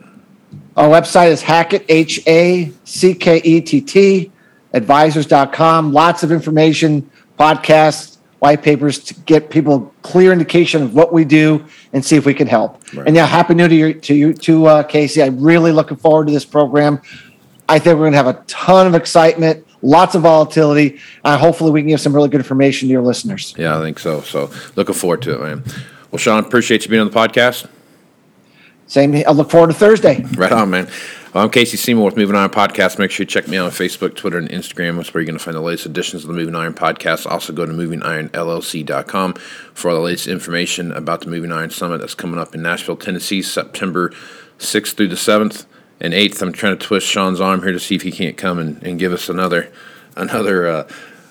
Our 0.76 0.90
website 0.90 1.30
is 1.30 1.42
Hackett, 1.42 1.86
H 1.90 2.22
A 2.28 2.72
C 2.84 3.14
K 3.14 3.42
E 3.44 3.62
T 3.62 3.82
T, 3.82 4.32
advisors.com. 4.74 5.94
Lots 5.94 6.24
of 6.24 6.32
information, 6.32 7.10
podcasts, 7.40 8.18
white 8.40 8.62
papers 8.62 9.00
to 9.00 9.14
get 9.22 9.50
people 9.50 9.94
clear 10.02 10.32
indication 10.32 10.82
of 10.84 10.94
what 10.94 11.14
we 11.14 11.26
do 11.26 11.66
and 11.94 12.04
see 12.04 12.16
if 12.16 12.26
we 12.26 12.34
can 12.34 12.48
help. 12.48 12.82
Right. 12.94 13.08
And 13.08 13.16
yeah, 13.16 13.26
happy 13.26 13.54
new 13.54 13.68
year 13.68 13.94
to 13.94 14.14
you, 14.14 14.34
to 14.34 14.66
uh, 14.66 14.84
Casey. 14.84 15.24
I'm 15.24 15.42
really 15.42 15.72
looking 15.72 15.98
forward 15.98 16.28
to 16.28 16.34
this 16.34 16.46
program. 16.46 17.02
I 17.68 17.80
think 17.80 17.96
we're 17.96 18.04
going 18.04 18.14
to 18.14 18.18
have 18.18 18.28
a 18.28 18.44
ton 18.48 18.88
of 18.88 18.96
excitement, 18.96 19.66
lots 19.82 20.16
of 20.16 20.24
volatility. 20.24 21.00
Uh, 21.24 21.38
hopefully, 21.38 21.72
we 21.72 21.82
can 21.82 21.90
give 21.90 22.02
some 22.02 22.14
really 22.14 22.30
good 22.30 22.42
information 22.42 22.88
to 22.88 22.92
your 22.92 23.02
listeners. 23.02 23.54
Yeah, 23.58 23.78
I 23.78 23.82
think 23.82 24.00
so. 24.00 24.22
So, 24.22 24.52
looking 24.76 24.96
forward 24.96 25.22
to 25.24 25.36
it, 25.36 25.42
man. 25.42 25.64
Well, 26.12 26.18
Shawn, 26.18 26.44
appreciate 26.44 26.84
you 26.84 26.90
being 26.90 27.02
on 27.02 27.10
the 27.10 27.16
podcast. 27.16 27.68
Same. 28.88 29.16
I 29.16 29.32
look 29.32 29.52
forward 29.52 29.68
to 29.68 29.74
Thursday. 29.74 30.24
Right 30.36 30.52
on, 30.52 30.72
man. 30.72 30.90
Well, 31.32 31.44
I'm 31.44 31.52
Casey 31.52 31.78
Seymour 31.78 32.06
with 32.06 32.18
Moving 32.18 32.36
Iron 32.36 32.50
Podcast. 32.50 32.98
Make 32.98 33.12
sure 33.12 33.24
you 33.24 33.28
check 33.28 33.48
me 33.48 33.56
out 33.56 33.66
on 33.66 33.72
Facebook, 33.72 34.16
Twitter, 34.16 34.40
and 34.40 34.50
Instagram. 34.50 34.96
That's 34.96 35.14
where 35.14 35.22
you're 35.22 35.28
going 35.28 35.38
to 35.38 35.44
find 35.44 35.56
the 35.56 35.62
latest 35.62 35.86
editions 35.86 36.24
of 36.24 36.28
the 36.28 36.34
Moving 36.34 36.56
Iron 36.56 36.74
Podcast. 36.74 37.28
Also, 37.28 37.54
go 37.54 37.68
to 37.68 37.72
movingironllc.com 37.72 39.34
for 39.76 39.92
all 39.92 39.96
the 39.98 40.02
latest 40.02 40.26
information 40.26 40.92
about 40.92 41.22
the 41.22 41.28
Moving 41.28 41.52
Iron 41.52 41.70
Summit 41.70 42.00
that's 42.00 42.16
coming 42.16 42.40
up 42.40 42.56
in 42.56 42.64
Nashville, 42.64 42.98
Tennessee, 42.98 43.44
September 43.44 44.10
6th 44.58 44.96
through 44.96 45.10
the 45.10 45.16
7th. 45.16 45.68
and 46.02 46.16
eighth, 46.16 46.42
I'm 46.42 46.52
trying 46.52 46.76
to 46.76 46.84
twist 46.84 47.06
Shawn's 47.06 47.40
arm 47.40 47.62
here 47.62 47.74
to 47.74 47.80
see 47.80 47.94
if 47.94 48.02
he 48.02 48.12
can't 48.12 48.36
come 48.36 48.58
and, 48.58 48.82
and 48.82 48.98
give 48.98 49.14
us 49.14 49.30
another 49.30 49.72
another 50.16 50.68
uh, 50.68 50.88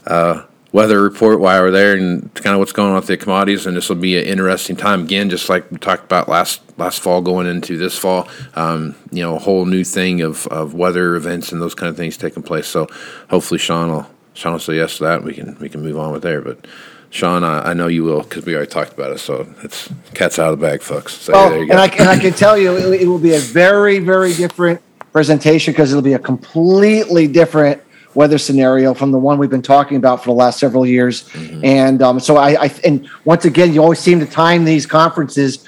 uh, 0.07 0.45
weather 0.73 1.03
report 1.03 1.41
while 1.41 1.63
we're 1.63 1.71
there 1.71 1.95
and 1.95 2.33
kind 2.35 2.55
of 2.55 2.59
what's 2.59 2.73
going 2.73 2.91
on 2.91 2.97
with 2.97 3.07
the 3.07 3.17
commodities. 3.17 3.67
And 3.67 3.77
this 3.77 3.89
will 3.89 3.97
be 3.97 4.19
an 4.19 4.25
interesting 4.25 4.77
time 4.77 5.03
again, 5.03 5.31
just 5.31 5.49
like 5.49 5.71
we 5.71 5.79
talked 5.79 6.05
about 6.05 6.29
last 6.29 6.61
last 6.79 7.01
fall 7.01 7.21
going 7.21 7.47
into 7.47 7.77
this 7.77 7.97
fall. 7.97 8.29
Um, 8.55 8.95
you 9.11 9.23
know, 9.23 9.37
a 9.37 9.39
whole 9.39 9.65
new 9.65 9.85
thing 9.85 10.21
of, 10.21 10.47
of 10.49 10.75
weather 10.75 11.17
events 11.17 11.53
and 11.53 11.61
those 11.61 11.75
kind 11.75 11.91
of 11.91 11.97
things 11.97 12.17
taking 12.17 12.43
place. 12.43 12.67
So 12.67 12.87
hopefully 13.31 13.59
Shawn 13.59 13.91
will 13.91 14.07
Shawn 14.35 14.53
will 14.53 14.61
say 14.61 14.77
yes 14.77 14.99
to 14.99 15.05
that. 15.05 15.23
We 15.23 15.35
can 15.35 15.57
we 15.59 15.69
can 15.69 15.83
move 15.83 15.99
on 15.99 16.13
with 16.13 16.23
there, 16.23 16.41
but. 16.41 16.67
Shawn, 17.11 17.43
I, 17.43 17.71
I 17.71 17.73
know 17.73 17.87
you 17.87 18.05
will 18.05 18.21
because 18.21 18.45
we 18.45 18.55
already 18.55 18.71
talked 18.71 18.93
about 18.93 19.13
it. 19.13 19.19
So 19.19 19.51
it's 19.63 19.89
cat's 20.13 20.39
out 20.39 20.53
of 20.53 20.61
the 20.61 20.67
bag, 20.67 20.83
folks. 20.83 21.15
So 21.15 21.33
there 21.33 21.65
you 21.65 21.71
and. 21.71 21.81
I, 21.81 21.87
and 21.87 22.07
I 22.07 22.19
can 22.19 22.35
tell 22.35 22.59
you, 22.59 22.77
it, 22.77 23.01
it 23.01 23.07
will 23.07 23.19
be 23.19 23.35
a 23.35 23.39
very, 23.39 23.99
very 23.99 24.35
different 24.35 24.83
presentation 25.11 25.73
because 25.73 25.91
it'll 25.91 26.03
be 26.03 26.13
a 26.13 26.19
completely 26.19 27.27
different 27.27 27.81
weather 28.15 28.39
scenario 28.39 28.95
from 28.95 29.13
the 29.13 29.19
one 29.19 29.39
we've 29.39 29.51
been 29.51 29.63
talking 29.63 29.97
about 29.97 30.23
for 30.23 30.31
the 30.31 30.37
last 30.37 30.59
several 30.59 30.87
years. 30.87 31.29
And 31.63 32.03
um, 32.03 32.21
so 32.21 32.37
I, 32.37 32.65
I, 32.65 32.75
and 32.85 33.09
once 33.25 33.45
again, 33.45 33.73
you 33.73 33.83
always 33.83 33.99
seem 33.99 34.21
to 34.21 34.27
time 34.27 34.65
these 34.65 34.87
conferences 34.87 35.65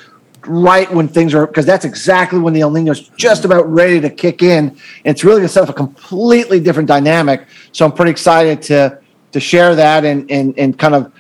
right 0.46 0.90
when 0.90 1.06
things 1.06 1.34
are, 1.34 1.46
because 1.46 1.66
that's 1.66 1.84
exactly 1.84 2.38
when 2.38 2.54
the 2.54 2.62
El 2.62 2.70
Nino 2.70 2.92
is 2.92 3.08
just 3.10 3.44
about 3.44 3.70
ready 3.70 4.00
to 4.00 4.10
kick 4.10 4.42
in. 4.42 4.68
And 4.68 4.78
it's 5.04 5.22
really 5.22 5.38
going 5.40 5.48
to 5.48 5.52
set 5.52 5.62
up 5.64 5.68
a 5.68 5.74
completely 5.74 6.60
different 6.60 6.88
dynamic. 6.88 7.46
So 7.72 7.84
I'm 7.84 7.92
pretty 7.92 8.10
excited 8.10 8.62
to 8.62 8.98
to 9.32 9.38
share 9.38 9.74
that 9.76 10.04
and 10.04 10.28
and 10.30 10.58
and 10.58 10.78
kind 10.78 10.94
of 10.94 11.12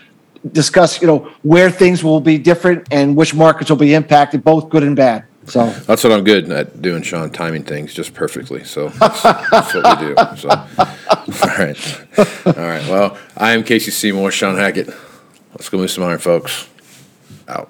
discuss, 0.52 1.00
you 1.00 1.06
know, 1.06 1.30
where 1.42 1.70
things 1.70 2.02
will 2.02 2.20
be 2.20 2.38
different 2.38 2.88
and 2.90 3.14
which 3.14 3.34
markets 3.34 3.70
will 3.70 3.76
be 3.76 3.94
impacted, 3.94 4.42
both 4.42 4.70
good 4.70 4.82
and 4.82 4.96
bad. 4.96 5.24
So 5.50 5.68
That's 5.86 6.04
what 6.04 6.12
I'm 6.12 6.22
good 6.22 6.50
at 6.52 6.80
doing, 6.80 7.02
Shawn, 7.02 7.30
timing 7.30 7.64
things 7.64 7.92
just 7.92 8.14
perfectly. 8.14 8.62
So 8.62 8.88
that's, 8.90 9.22
that's 9.22 9.74
what 9.74 10.00
we 10.00 10.06
do. 10.06 10.14
So, 10.36 10.48
all 10.48 11.58
right. 11.58 12.00
All 12.46 12.66
right. 12.68 12.88
Well, 12.88 13.18
I 13.36 13.52
am 13.52 13.64
Casey 13.64 13.90
Seymour, 13.90 14.30
Shawn 14.30 14.56
Hackett. 14.56 14.88
Let's 15.50 15.68
go 15.68 15.78
move 15.78 15.90
some 15.90 16.04
iron, 16.04 16.18
folks. 16.18 16.68
Out. 17.48 17.68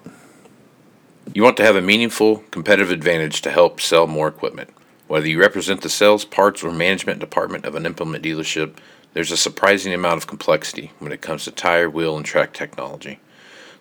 You 1.33 1.43
want 1.43 1.57
to 1.57 1.65
have 1.65 1.77
a 1.77 1.81
meaningful 1.81 2.39
competitive 2.51 2.91
advantage 2.91 3.41
to 3.43 3.51
help 3.51 3.81
sell 3.81 4.07
more 4.07 4.29
equipment. 4.29 4.71
Whether 5.07 5.29
you 5.29 5.41
represent 5.41 5.81
the 5.81 5.89
sales, 5.89 6.25
parts, 6.25 6.63
or 6.63 6.71
management 6.71 7.19
department 7.19 7.65
of 7.65 7.75
an 7.77 7.87
implement 7.87 8.25
dealership, 8.25 8.77
there's 9.15 9.33
a 9.33 9.37
surprising 9.37 9.95
amount 9.95 10.19
of 10.19 10.27
complexity 10.27 10.93
when 10.99 11.13
it 11.13 11.23
comes 11.23 11.45
to 11.45 11.51
tire, 11.51 11.89
wheel, 11.89 12.17
and 12.17 12.27
track 12.27 12.53
technology. 12.53 13.21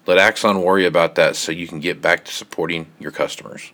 Let 0.07 0.17
Axon 0.17 0.61
worry 0.61 0.85
about 0.85 1.15
that 1.15 1.35
so 1.35 1.51
you 1.51 1.67
can 1.67 1.79
get 1.79 2.01
back 2.01 2.23
to 2.25 2.31
supporting 2.31 2.87
your 2.97 3.11
customers. 3.11 3.73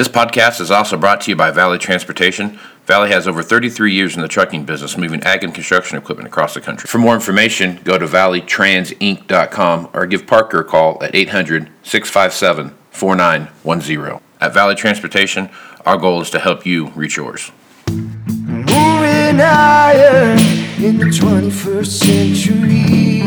This 0.00 0.08
podcast 0.08 0.62
is 0.62 0.70
also 0.70 0.96
brought 0.96 1.20
to 1.20 1.30
you 1.30 1.36
by 1.36 1.50
Valley 1.50 1.76
Transportation. 1.76 2.58
Valley 2.86 3.10
has 3.10 3.28
over 3.28 3.42
33 3.42 3.92
years 3.92 4.16
in 4.16 4.22
the 4.22 4.28
trucking 4.28 4.64
business, 4.64 4.96
moving 4.96 5.22
ag 5.24 5.44
and 5.44 5.54
construction 5.54 5.98
equipment 5.98 6.26
across 6.26 6.54
the 6.54 6.60
country. 6.62 6.88
For 6.88 6.96
more 6.96 7.14
information, 7.14 7.78
go 7.84 7.98
to 7.98 8.06
valleytransinc.com 8.06 9.90
or 9.92 10.06
give 10.06 10.26
Parker 10.26 10.60
a 10.60 10.64
call 10.64 11.04
at 11.04 11.14
800 11.14 11.68
657 11.82 12.74
4910. 12.92 14.22
At 14.40 14.54
Valley 14.54 14.74
Transportation, 14.74 15.50
our 15.84 15.98
goal 15.98 16.22
is 16.22 16.30
to 16.30 16.38
help 16.38 16.64
you 16.64 16.86
reach 16.96 17.18
yours. 17.18 17.52
Moving 17.90 19.36
higher 19.36 20.30
in 20.78 20.96
the 20.96 21.10
21st 21.12 21.86
century. 21.86 23.20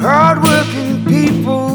Hardworking 0.00 1.04
people 1.04 1.65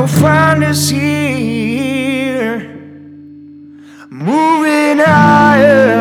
will 0.00 0.06
find 0.06 0.64
us 0.64 0.88
here, 0.88 2.58
moving 4.08 4.98
higher. 4.98 5.99